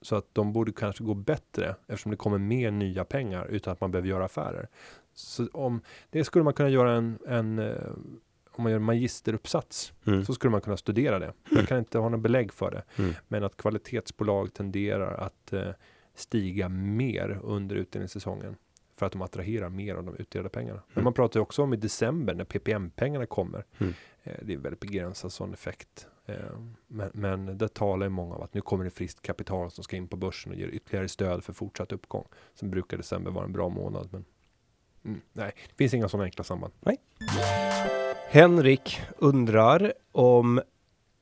[0.02, 3.80] Så att de borde kanske gå bättre eftersom det kommer mer nya pengar utan att
[3.80, 4.68] man behöver göra affärer.
[5.14, 7.76] Så om det skulle man kunna göra en, en eh,
[8.54, 10.24] om man gör en magisteruppsats Mm.
[10.24, 11.32] så skulle man kunna studera det.
[11.50, 12.82] Jag kan inte ha något belägg för det.
[13.02, 13.14] Mm.
[13.28, 15.68] Men att kvalitetsbolag tenderar att eh,
[16.14, 18.56] stiga mer under utdelningssäsongen
[18.96, 20.82] för att de attraherar mer av de utdelade pengarna.
[20.88, 21.04] Men Mm.
[21.04, 23.64] man pratar ju också om i december när PPM-pengarna kommer.
[23.78, 23.92] Mm.
[24.22, 26.06] Eh, det är väldigt begränsad sån effekt.
[26.26, 26.36] Eh,
[26.86, 29.96] men, men det talar ju många om att nu kommer det friskt kapital som ska
[29.96, 32.26] in på börsen och ger ytterligare stöd för fortsatt uppgång.
[32.54, 34.08] Sen brukar december vara en bra månad.
[34.12, 34.24] Men
[35.04, 36.72] mm, nej, det finns inga sådana enkla samband.
[38.28, 40.60] Henrik undrar om,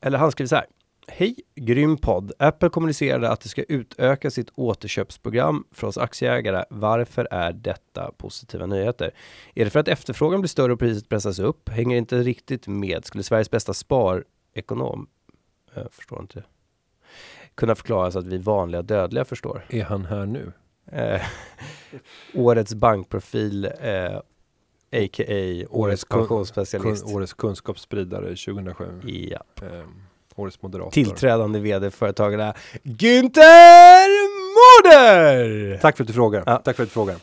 [0.00, 0.66] eller han skriver så här.
[1.12, 2.32] Hej, grym podd.
[2.38, 6.64] Apple kommunicerade att det ska utöka sitt återköpsprogram för oss aktieägare.
[6.70, 9.10] Varför är detta positiva nyheter?
[9.54, 11.68] Är det för att efterfrågan blir större och priset pressas upp?
[11.68, 13.04] Hänger inte riktigt med.
[13.04, 15.08] Skulle Sveriges bästa sparekonom,
[15.74, 16.44] jag förstår inte,
[17.54, 19.64] kunna förklara så att vi vanliga dödliga förstår?
[19.68, 20.52] Är han här nu?
[20.92, 21.20] Eh,
[22.34, 24.16] årets bankprofil, eh,
[24.92, 25.66] a.k.a.
[25.70, 27.04] årets pensionsspecialist.
[27.04, 29.00] Kun, årets kunskapsspridare 2007.
[29.04, 29.42] Ja.
[29.62, 29.84] Eh,
[30.36, 30.90] årets moderator.
[30.90, 34.08] Tillträdande vd företagare Günther
[34.56, 35.78] Mårder!
[35.78, 36.42] Tack för att du frågar.
[36.46, 36.56] Ja.
[36.56, 37.16] Tack för att du frågar.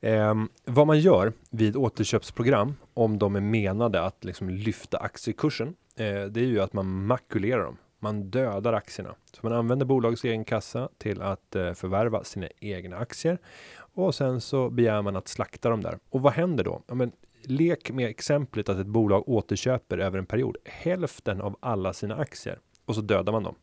[0.00, 6.04] Ehm, vad man gör vid återköpsprogram, om de är menade att liksom lyfta aktiekursen, eh,
[6.04, 7.76] det är ju att man makulerar dem.
[8.04, 9.14] Man dödar aktierna.
[9.32, 13.38] Så man använder bolagets egen kassa till att eh, förvärva sina egna aktier.
[13.76, 15.98] Och sen så begär man att slakta dem där.
[16.10, 16.82] Och vad händer då?
[16.86, 21.92] Ja, men, lek med exemplet att ett bolag återköper över en period hälften av alla
[21.92, 22.58] sina aktier.
[22.84, 23.54] Och så dödar man dem.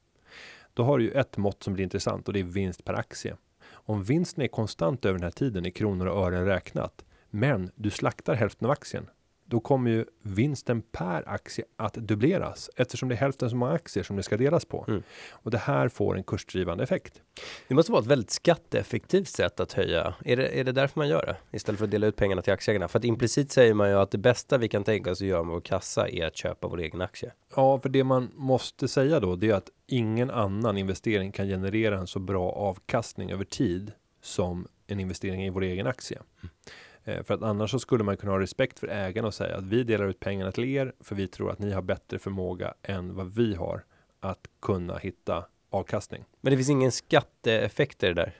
[0.74, 3.38] Då har du ju ett mått som blir intressant och det är vinst per aktie.
[3.72, 7.90] Om vinsten är konstant över den här tiden i kronor och ören räknat, men du
[7.90, 9.10] slaktar hälften av aktien,
[9.52, 14.04] då kommer ju vinsten per aktie att dubbleras eftersom det är hälften så många aktier
[14.04, 14.86] som det ska delas på.
[14.88, 15.04] Mm.
[15.32, 17.22] Och det här får en kursdrivande effekt.
[17.68, 20.14] Det måste vara ett väldigt skatteeffektivt sätt att höja.
[20.26, 21.58] Är det, är det därför man gör det?
[21.58, 22.88] Istället för att dela ut pengarna till aktieägarna?
[22.88, 25.44] För att implicit säger man ju att det bästa vi kan tänka oss att göra
[25.44, 27.32] med vår kassa är att köpa vår egen aktie.
[27.56, 31.98] Ja, för det man måste säga då, det är att ingen annan investering kan generera
[31.98, 33.92] en så bra avkastning över tid
[34.22, 36.20] som en investering i vår egen aktie.
[36.44, 36.50] Eh,
[37.06, 39.84] För att annars så skulle man kunna ha respekt för ägarna och säga att vi
[39.84, 43.34] delar ut pengarna till er för vi tror att ni har bättre förmåga än vad
[43.36, 43.84] vi har
[44.20, 46.24] att kunna hitta avkastning.
[46.42, 48.34] Men det finns ingen skatteeffekt i det där.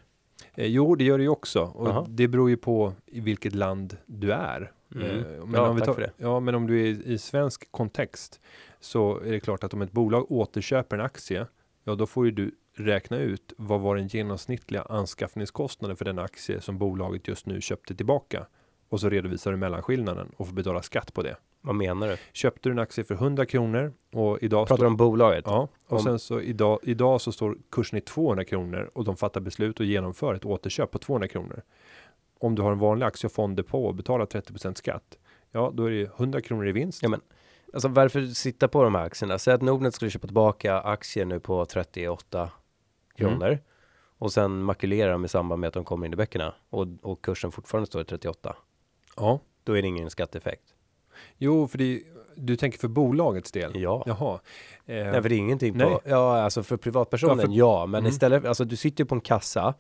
[0.54, 2.06] Eh, jo, det gör det ju också och Jaha.
[2.10, 4.72] det beror ju på i vilket land du är.
[4.96, 5.08] Mm.
[5.08, 6.12] Eh, Men Ja, om vi tar.
[6.18, 8.40] Ja, men om du är i, i svensk kontext
[8.80, 11.48] så är det klart att om ett bolag återköper en aktie,
[11.84, 12.52] ja, då får ju du
[12.82, 17.96] räkna ut vad var den genomsnittliga anskaffningskostnaden för den aktie som bolaget just nu köpte
[17.96, 18.46] tillbaka
[18.90, 21.36] och så redovisar du mellanskillnaden och får betala skatt på det.
[21.62, 22.18] Vad menar du?
[22.34, 25.44] Köpte du en aktie för 100 kronor och idag Pratar du om bolaget?
[25.48, 29.18] Ja, och Om- sen så idag, idag så står kursen i 200 kronor och de
[29.18, 31.62] fattar beslut och genomför ett återköp på 200 kronor.
[32.40, 35.18] Om du har en vanlig aktie och fonddepå och betalar 30 skatt,
[35.52, 37.04] ja, då är det 100 kronor i vinst.
[37.04, 37.22] Ja, men
[37.74, 39.40] alltså varför sitta på de här aktierna?
[39.40, 42.50] Säg att Nordnet skulle köpa tillbaka aktier nu på 38
[43.22, 43.60] kronor
[44.18, 47.22] och sen makulera dem i samband med att de kommer in i böckerna och, och
[47.22, 48.56] kursen fortfarande står i 38.
[49.18, 50.64] Ja, Då är det ingen skatteeffekt.
[51.38, 52.02] jo, för det,
[52.36, 53.72] du tänker för bolagets del.
[53.82, 54.04] Ja.
[54.06, 54.40] Jaha.
[54.86, 55.88] Eh, Nej, för det är ingenting nej.
[55.88, 58.10] på, ja alltså för privatpersonen, Ja, ja, för- men Mm.
[58.10, 59.74] istället, alltså du sitter på en kassa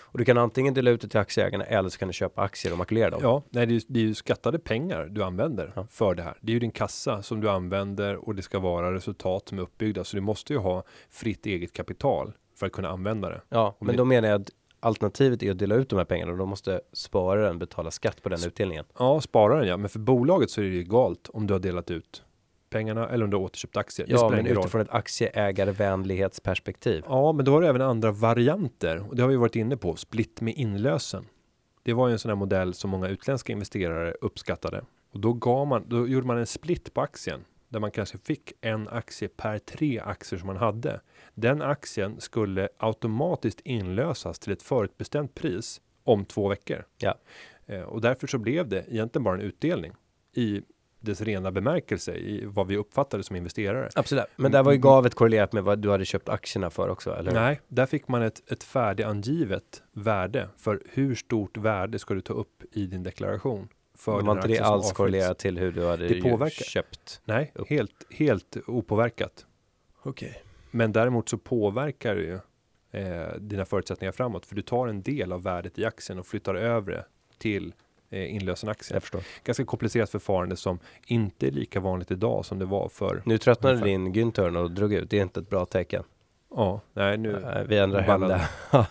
[0.00, 2.72] och du kan antingen dela ut det till aktieägarna eller så kan du köpa aktier
[2.72, 3.20] och makulera dem.
[3.22, 5.86] Ja, nej, det är, ju- det är ju skattade pengar du använder Ja.
[5.90, 6.38] för det här.
[6.40, 9.62] Det är ju din kassa som du använder och det ska vara resultat som är
[9.62, 10.04] uppbyggda.
[10.04, 12.32] Så du måste ju ha fritt eget kapital
[12.64, 13.40] för att kunna använda det.
[13.48, 14.50] Ja, Om men det- då menar jag att
[14.80, 18.28] alternativet är att dela ut de här pengarna och då måste spararen betala skatt på
[18.28, 18.84] den utdelningen.
[18.98, 21.90] Ja, spararen ja, men för bolaget så är det ju egalt om du har delat
[21.90, 22.22] ut
[22.70, 24.06] pengarna eller om du har återköpt aktier.
[24.10, 24.60] Ja, men ingen roll.
[24.64, 24.90] utifrån ett
[25.84, 27.04] aktieägarvänlighetsperspektiv.
[27.08, 29.96] Ja, men då har du även andra varianter och det har vi varit inne på.
[29.96, 31.24] Split med inlösen.
[31.82, 35.66] Det var ju en sån här modell som många utländska investerare uppskattade och då gav
[35.66, 37.44] man, då gjorde man en split på aktien
[37.74, 41.00] där man kanske fick en aktie per tre aktier som man hade.
[41.34, 46.84] Den aktien skulle automatiskt inlösas till ett förutbestämt pris om två veckor.
[46.98, 47.14] Ja.
[47.66, 49.92] Eh, och därför så blev det egentligen bara en utdelning
[50.34, 50.62] i
[51.00, 53.88] dess rena bemärkelse i vad vi uppfattade som investerare.
[53.94, 54.24] Absolut.
[54.36, 57.32] Men där var ju gavet korrelerat med vad du hade köpt aktierna för också, eller?
[57.32, 62.32] Nej, där fick man ett, ett färdigangivet värde för hur stort värde ska du ta
[62.32, 63.68] upp i din deklaration.
[63.94, 66.64] För Det den var inte det alls korrelerat till hur du hade Det påverkar.
[66.64, 67.20] köpt?
[67.24, 67.68] Nej, upp?
[67.70, 69.46] helt, helt opåverkat.
[70.02, 70.42] Okej.
[70.70, 72.38] Men däremot så påverkar det ju
[73.00, 74.46] eh, dina förutsättningar framåt.
[74.46, 77.04] För du tar en del av värdet i aktien och flyttar över det
[77.38, 77.72] till
[78.10, 78.94] eh, inlösenaktien.
[78.96, 79.22] Jag förstår.
[79.44, 83.22] Ganska komplicerat förfarande som inte är lika vanligt idag som det var för.
[83.24, 83.90] Nu tröttnade Ungefär.
[83.90, 85.10] din Günther och drog ut.
[85.10, 86.04] Det är inte ett bra tecken.
[86.56, 87.36] Ja, nej nu.
[87.36, 88.22] Eh, Vi ändrar hem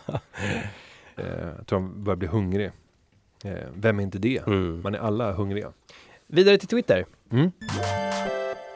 [1.15, 2.71] Eh, jag tror han börjar bli hungrig.
[3.43, 4.47] Eh, vem är inte det?
[4.47, 4.81] mm.
[4.81, 5.73] Man är alla hungriga.
[6.27, 7.05] Vidare till Twitter.
[7.31, 7.51] Mm.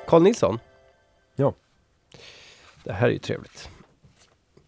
[0.07, 0.59] Carl Nilsson.
[1.36, 1.53] Ja.
[2.84, 3.70] Det här är ju trevligt.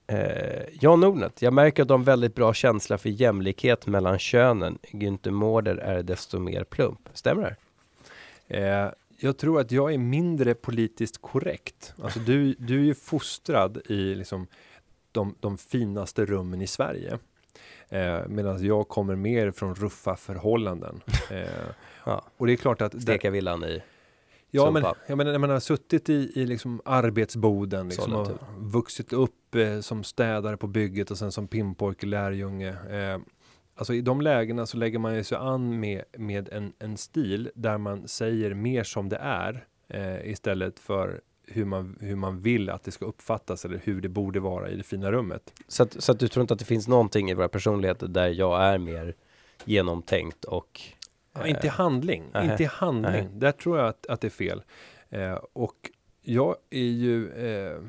[0.07, 1.41] Eh, Jan Nordnet.
[1.41, 4.77] Jag märker att de har väldigt bra känsla för jämlikhet mellan könen.
[4.91, 7.09] Günther Mårder är desto mer plump.
[7.13, 7.55] Stämmer det?
[8.57, 11.93] Eh, jag tror att jag är mindre politiskt korrekt.
[12.03, 14.47] Alltså du, du är ju fostrad i liksom
[15.11, 17.19] de, de finaste rummen i Sverige.
[17.89, 21.01] Eh, Medan jag kommer mer från ruffa förhållanden.
[21.31, 21.47] Eh,
[22.05, 22.23] Ja.
[22.37, 23.01] och det är klart att...
[23.01, 23.81] Steka villan i.
[24.51, 28.51] Ja, men jag menar, när man har suttit i, i liksom arbetsboden liksom, och Sollentuna.
[28.59, 32.69] vuxit upp eh, som städare på bygget och sen som pimpojke, lärjunge.
[32.69, 33.19] Eh,
[33.75, 37.51] alltså i de lägena så lägger man ju sig an med, med en, en stil
[37.55, 41.21] där man säger mer som det är eh, istället för
[41.51, 44.75] hur man, hur man vill att det ska uppfattas eller hur det borde vara i
[44.75, 45.53] det fina rummet.
[45.67, 48.27] Så att, så att du tror inte att det finns någonting i våra personligheter där
[48.27, 49.15] jag är mer
[49.65, 50.81] genomtänkt och
[51.33, 53.11] Ja, inte i eh, handling, nej, inte i handling.
[53.11, 53.29] nej.
[53.33, 54.63] Där tror jag att, att det är fel.
[55.09, 55.91] Eh, och
[56.21, 57.81] jag är ju, eh,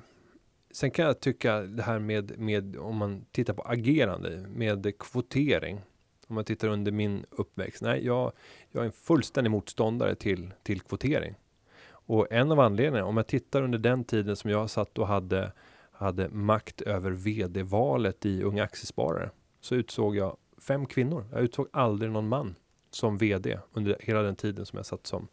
[0.70, 5.80] sen kan jag tycka det här med, med, om man tittar på agerande, med kvotering.
[6.26, 7.82] Om man tittar under min uppväxt.
[7.82, 8.32] Nej, jag,
[8.70, 11.34] jag är en fullständig motståndare till, till kvotering.
[12.10, 15.52] Och en av anledningarna, om jag tittar under den tiden som jag satt och hade,
[15.92, 19.30] hade makt över vd-valet i Unga Aktiesparare,
[19.60, 21.24] så utsåg jag fem kvinnor.
[21.32, 22.54] Jag utsåg aldrig någon man
[22.90, 25.28] som vd under hela den tiden som jag satt som,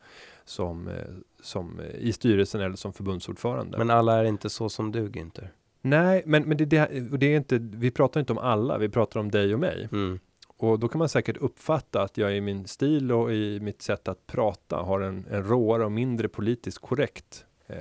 [0.46, 0.94] som, eh,
[1.42, 3.78] som eh, i styrelsen eller som förbundsordförande.
[3.78, 5.48] Men alla är inte så som du Günther.
[5.82, 9.20] Nej, men, men det, det, det är inte, vi pratar inte om alla, vi pratar
[9.20, 9.90] om dig och mig.
[9.92, 10.20] Mm.
[10.58, 14.08] Och då kan man säkert uppfatta att jag i min stil och i mitt sätt
[14.08, 17.78] att prata har en, en råare och mindre politiskt korrekt eh,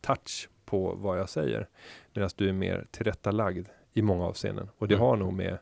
[0.00, 1.68] touch på vad jag säger.
[2.14, 4.68] Medan du är mer tillrättalagd i många avseenden.
[4.78, 5.06] Och det Mm.
[5.06, 5.58] har nog med,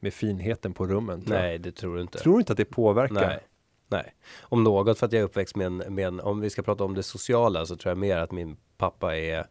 [0.00, 1.22] med finheten på rummen.
[1.26, 2.18] Nej, det tror du inte.
[2.18, 3.14] Tror du inte att det påverkar?
[3.28, 3.40] Nej.
[3.88, 6.62] Nej, om något för att jag är uppväxt med en, med en, om vi ska
[6.62, 9.46] prata om det sociala så tror jag mer att min pappa är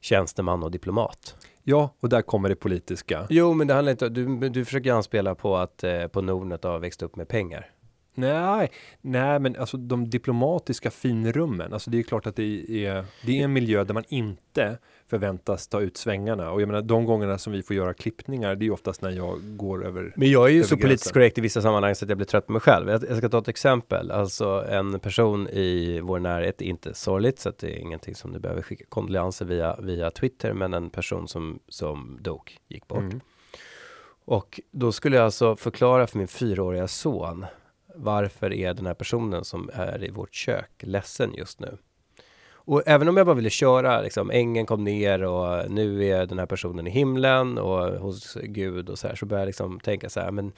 [0.00, 1.36] tjänsteman och diplomat.
[1.68, 3.26] Ja, och där kommer det politiska.
[3.30, 6.78] Jo, men det handlar inte, du, du försöker anspela på att eh, på Nordnet har
[6.78, 7.70] växt upp med pengar.
[8.14, 13.40] Nej, nej, men alltså de diplomatiska finrummen, alltså det är klart att det är, det
[13.40, 14.78] är en miljö där man inte
[15.08, 16.50] förväntas ta ut svängarna.
[16.50, 19.10] Och jag menar, de gångerna som vi får göra klippningar, det är ju oftast när
[19.10, 20.12] jag går över.
[20.16, 21.12] Men jag är ju så politiskt gränsen.
[21.12, 22.88] korrekt i vissa sammanhang så att jag blir trött på mig själv.
[22.88, 24.10] Jag, jag ska ta ett exempel.
[24.10, 28.38] Alltså en person i vår närhet, inte sorgligt så att det är ingenting som du
[28.38, 32.98] behöver skicka kondolenser via, via Twitter, men en person som, som dog, gick bort.
[32.98, 33.20] Mm.
[34.24, 37.46] Och då skulle jag alltså förklara för min fyraåriga son
[37.96, 41.78] varför är den här personen som är i vårt kök ledsen just nu?
[42.66, 46.38] Och även om jag bara ville köra, liksom, ängeln kom ner och nu är den
[46.38, 50.08] här personen i himlen och hos Gud och så här, så började jag liksom tänka
[50.08, 50.52] så här, men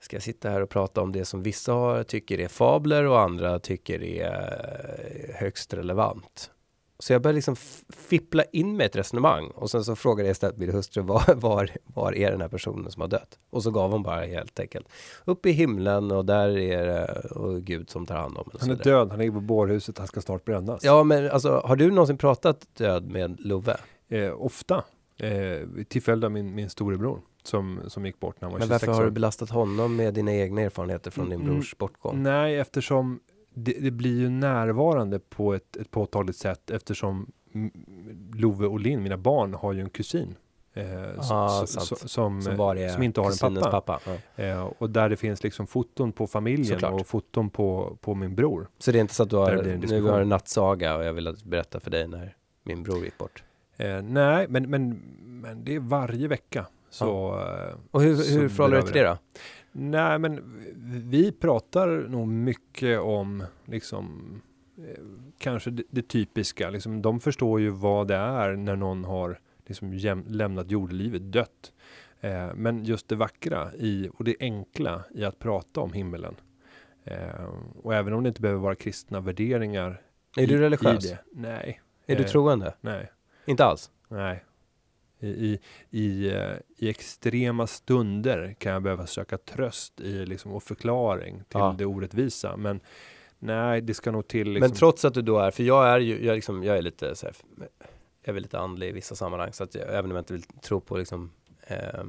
[0.00, 3.20] ska jag sitta här och prata om det som vissa har, tycker är fabler och
[3.20, 6.50] andra tycker är eh, högst relevant?
[7.00, 7.56] Så jag började liksom
[7.88, 11.70] fippla in med ett resonemang och sen så frågade jag istället min hustru var, var,
[11.84, 13.38] var är den här personen som har dött?
[13.50, 14.88] Och så gav hon bara helt enkelt
[15.24, 18.74] upp i himlen och där är det och Gud som tar hand om Han är
[18.76, 20.84] död, han ligger på bårhuset, han ska snart brännas.
[20.84, 23.76] Ja, men alltså har du någonsin pratat död med Love?
[24.08, 24.84] Eh, ofta,
[25.18, 28.68] eh, till följd av min, min storebror som, som gick bort när han var Men
[28.68, 29.12] 26 varför har du år.
[29.14, 32.22] belastat honom med dina egna erfarenheter från din Mm, brors bortgång?
[32.22, 33.20] Nej, eftersom
[33.64, 37.26] det, det blir ju närvarande på ett, ett påtagligt sätt eftersom
[38.34, 40.34] Love och Linn, mina barn, har ju en kusin.
[40.74, 44.00] Eh, Ah, som, Som eh, är som inte har en kusinens pappa.
[44.36, 44.44] Ja.
[44.44, 47.00] Eh, och där det finns liksom foton på familjen Såklart.
[47.00, 48.68] och foton på, på min bror.
[48.78, 51.26] Så det är inte så att du har, nu har en nattsaga och jag vill
[51.26, 53.42] att berätta för dig när min bror gick bort.
[53.76, 56.66] Eh, nej, men, men, men det är varje vecka.
[56.90, 59.18] Så, eh, Och hur, hur förhåller du dig till det då?
[59.80, 60.62] Nej, men
[61.10, 64.34] vi pratar nog mycket om liksom
[64.78, 65.04] eh,
[65.38, 66.70] kanske det, det typiska.
[66.70, 71.72] Liksom, de förstår ju vad det är när någon har liksom jäm, lämnat jordelivet, dött.
[72.20, 76.34] Eh, men just det vackra i, och det enkla i att prata om himmelen.
[77.04, 77.44] Eh,
[77.82, 80.02] och även om det inte behöver vara kristna värderingar.
[80.36, 81.14] Är i, du religiös?
[81.32, 81.80] Nej.
[82.06, 82.74] Är du Eh, troende?
[82.80, 83.12] Nej.
[83.46, 83.90] Inte alls?
[84.08, 84.44] Nej.
[85.20, 85.58] I, i,
[85.90, 91.44] i, eh, I extrema stunder kan jag behöva söka tröst i liksom, och förklaring till
[91.60, 91.74] Ja.
[91.78, 92.56] det orättvisa.
[92.56, 92.80] Men
[93.38, 94.48] nej, det ska nog till.
[94.50, 96.82] Liksom, Men trots att du då är, för jag är ju, jag, liksom, jag är
[96.82, 97.68] lite så här, jag
[98.22, 100.42] är väl lite andlig i vissa sammanhang, så att jag, även om jag inte vill
[100.42, 101.30] tro på liksom,
[101.66, 102.04] eh,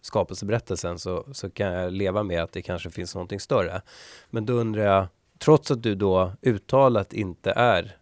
[0.00, 3.82] skapelseberättelsen så, så kan jag leva med att det kanske finns någonting större.
[4.30, 5.06] Men då undrar jag,
[5.38, 7.96] trots att du då uttalat inte är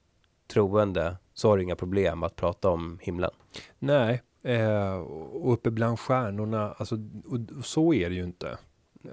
[0.52, 3.30] troende, så har du inga problem att prata om himlen.
[3.78, 6.94] nej, eh, och uppe bland stjärnorna, alltså,
[7.26, 8.58] och, och så är det ju inte.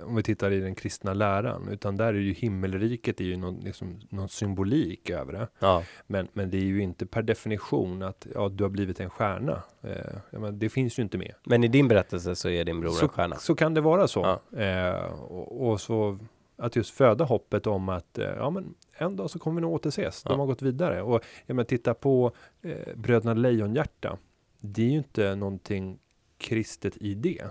[0.06, 3.56] Om vi tittar i den kristna läran, utan där är ju himmelriket är ju någon,
[3.60, 5.48] liksom, någon symbolik över det.
[5.60, 9.10] Ja, Men, men det är ju inte per definition att ja, du har blivit en
[9.10, 9.64] stjärna.
[9.82, 9.92] Eh,
[10.32, 11.34] menar, det finns ju inte med.
[11.46, 13.36] men i din berättelse så är din bror så, en stjärna.
[13.36, 14.40] så kan det vara så.
[14.52, 14.60] Ja.
[14.60, 16.20] Eh, och, och så
[16.58, 19.74] att just föda hoppet om att eh, ja, men en dag så kommer vi nog
[19.74, 20.24] återses.
[20.24, 20.38] De Ja.
[20.38, 21.02] har gått vidare.
[21.02, 22.32] Och jag menar, titta på
[22.62, 24.18] eh, Bröderna Lejonhjärta.
[24.66, 25.99] Det är ju inte någonting
[26.38, 27.47] kristet i det.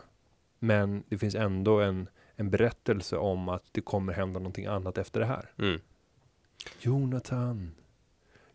[0.58, 5.20] Men det finns ändå en, en berättelse om att det kommer hända någonting annat efter
[5.20, 5.50] det här.
[5.58, 5.80] Mm.
[6.80, 7.74] Jonathan,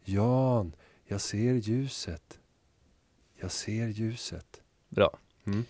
[0.03, 2.39] Jan, jag ser ljuset.
[3.35, 4.61] Jag ser ljuset.
[4.89, 5.19] Bra.
[5.45, 5.65] Mm.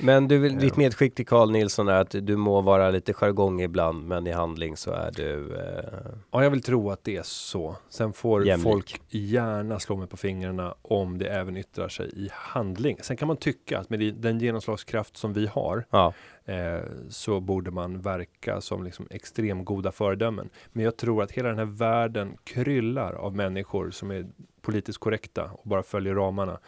[0.00, 3.60] Men du, vill- ditt medskick till Carl Nilsson är att du må vara lite jargong
[3.60, 5.56] ibland, men i handling så är du...
[5.56, 7.76] Eh, Ja, jag vill tro att det är så.
[7.88, 8.62] Sen får Jämlik.
[8.64, 12.96] folk gärna slå mig på fingrarna om det även yttrar sig i handling.
[13.02, 16.12] Sen kan man tycka att med den genomslagskraft som vi har ja,
[16.44, 20.50] eh, så borde man verka som liksom extrem goda föredömen.
[20.72, 24.26] Men jag tror att hela den här världen kryllar av människor som är
[24.60, 26.58] politiskt korrekta och bara följer ramarna.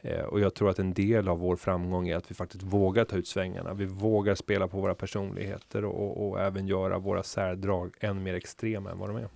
[0.00, 3.04] Eh, och jag tror att en del av vår framgång är att vi faktiskt vågar
[3.04, 3.74] ta ut svängarna.
[3.74, 8.34] Vi vågar spela på våra personligheter och, och, och även göra våra särdrag än mer
[8.34, 9.28] extrema än vad de är.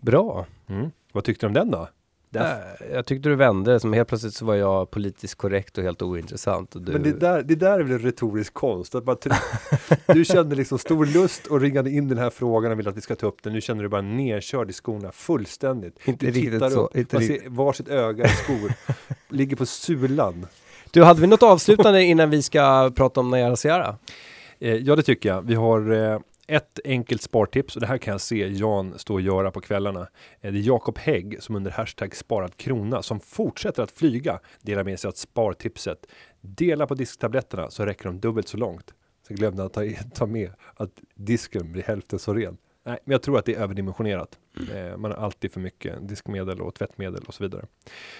[0.00, 0.46] bra.
[0.66, 0.90] Mm.
[1.12, 1.88] Vad tyckte du om den då?
[2.38, 6.02] Där- jag tyckte du vände, som helt plötsligt så var jag politiskt korrekt och helt
[6.02, 6.74] ointressant.
[6.74, 6.92] Och du...
[6.92, 8.94] Men det där, det där är väl en retorisk konst?
[8.94, 9.34] Att bara tr-
[10.14, 13.00] du kände liksom stor lust och ringade in den här frågan och ville att vi
[13.00, 13.52] ska ta upp den.
[13.52, 15.98] Nu känner du bara nerkörd i skorna fullständigt.
[16.04, 17.42] Inte du riktigt så, upp, inte man riktigt.
[17.42, 18.72] ser varsitt öga i skor,
[19.28, 20.46] ligger på sulan.
[20.90, 23.96] Du, hade vi något avslutande innan vi ska prata om Nayara Ciara?
[24.58, 25.42] Eh, ja, det tycker jag.
[25.42, 29.20] Vi har eh, ett enkelt spartips och det här kan jag se Jan stå och
[29.20, 30.08] göra på kvällarna.
[30.40, 34.84] Eh, det är Jakob Hägg som under hashtag sparad krona som fortsätter att flyga delar
[34.84, 36.06] med sig av spartipset.
[36.40, 38.94] Dela på disktabletterna så räcker de dubbelt så långt.
[39.28, 39.82] Så glömde han ta,
[40.14, 42.56] ta med att disken blir hälften så ren.
[42.86, 44.38] Nej, men jag tror att det är överdimensionerat.
[44.74, 47.66] Eh, man har alltid för mycket diskmedel och tvättmedel och så vidare.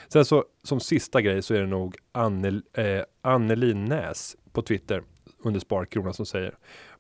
[0.09, 5.03] Sen så som sista grej så är det nog Annel, eh, Anneli Näs på Twitter
[5.45, 6.55] under Sparkrona som säger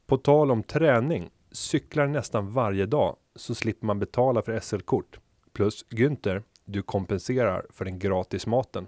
[0.06, 5.18] på tal om träning, cyklar nästan varje dag så slipper man betala för SL-kort.
[5.52, 8.86] Plus Günther, du kompenserar för den gratis maten.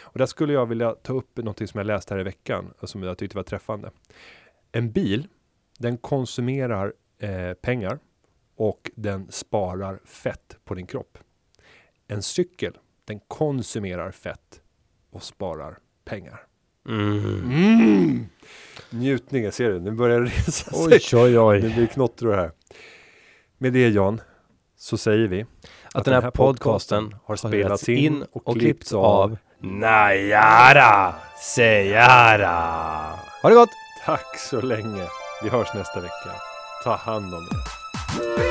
[0.00, 2.88] Och där skulle jag vilja ta upp något som jag läste här i veckan och
[2.88, 3.90] som jag tyckte var träffande.
[4.72, 5.28] En bil,
[5.78, 7.98] den konsumerar eh, pengar
[8.56, 11.18] och den sparar fett på din kropp.
[12.08, 14.62] En cykel, den konsumerar fett
[15.10, 16.47] och sparar pengar.
[16.88, 18.26] Mm.
[18.90, 19.80] Njutningen, ser du?
[19.80, 21.18] Nu börjar det resa sig.
[21.18, 21.62] oj, oj.
[21.62, 22.50] Nu blir knottror här.
[23.58, 24.20] Med det Jan,
[24.78, 25.46] så säger vi
[25.94, 29.36] Att den här podcasten har spelats in och, klippts av.
[29.60, 31.14] Nayara
[31.54, 32.56] Ciara.
[33.42, 33.70] Ha det gott!
[34.06, 35.04] Tack så länge.
[35.42, 36.30] Vi hörs nästa vecka.
[36.84, 38.47] Ta hand om er.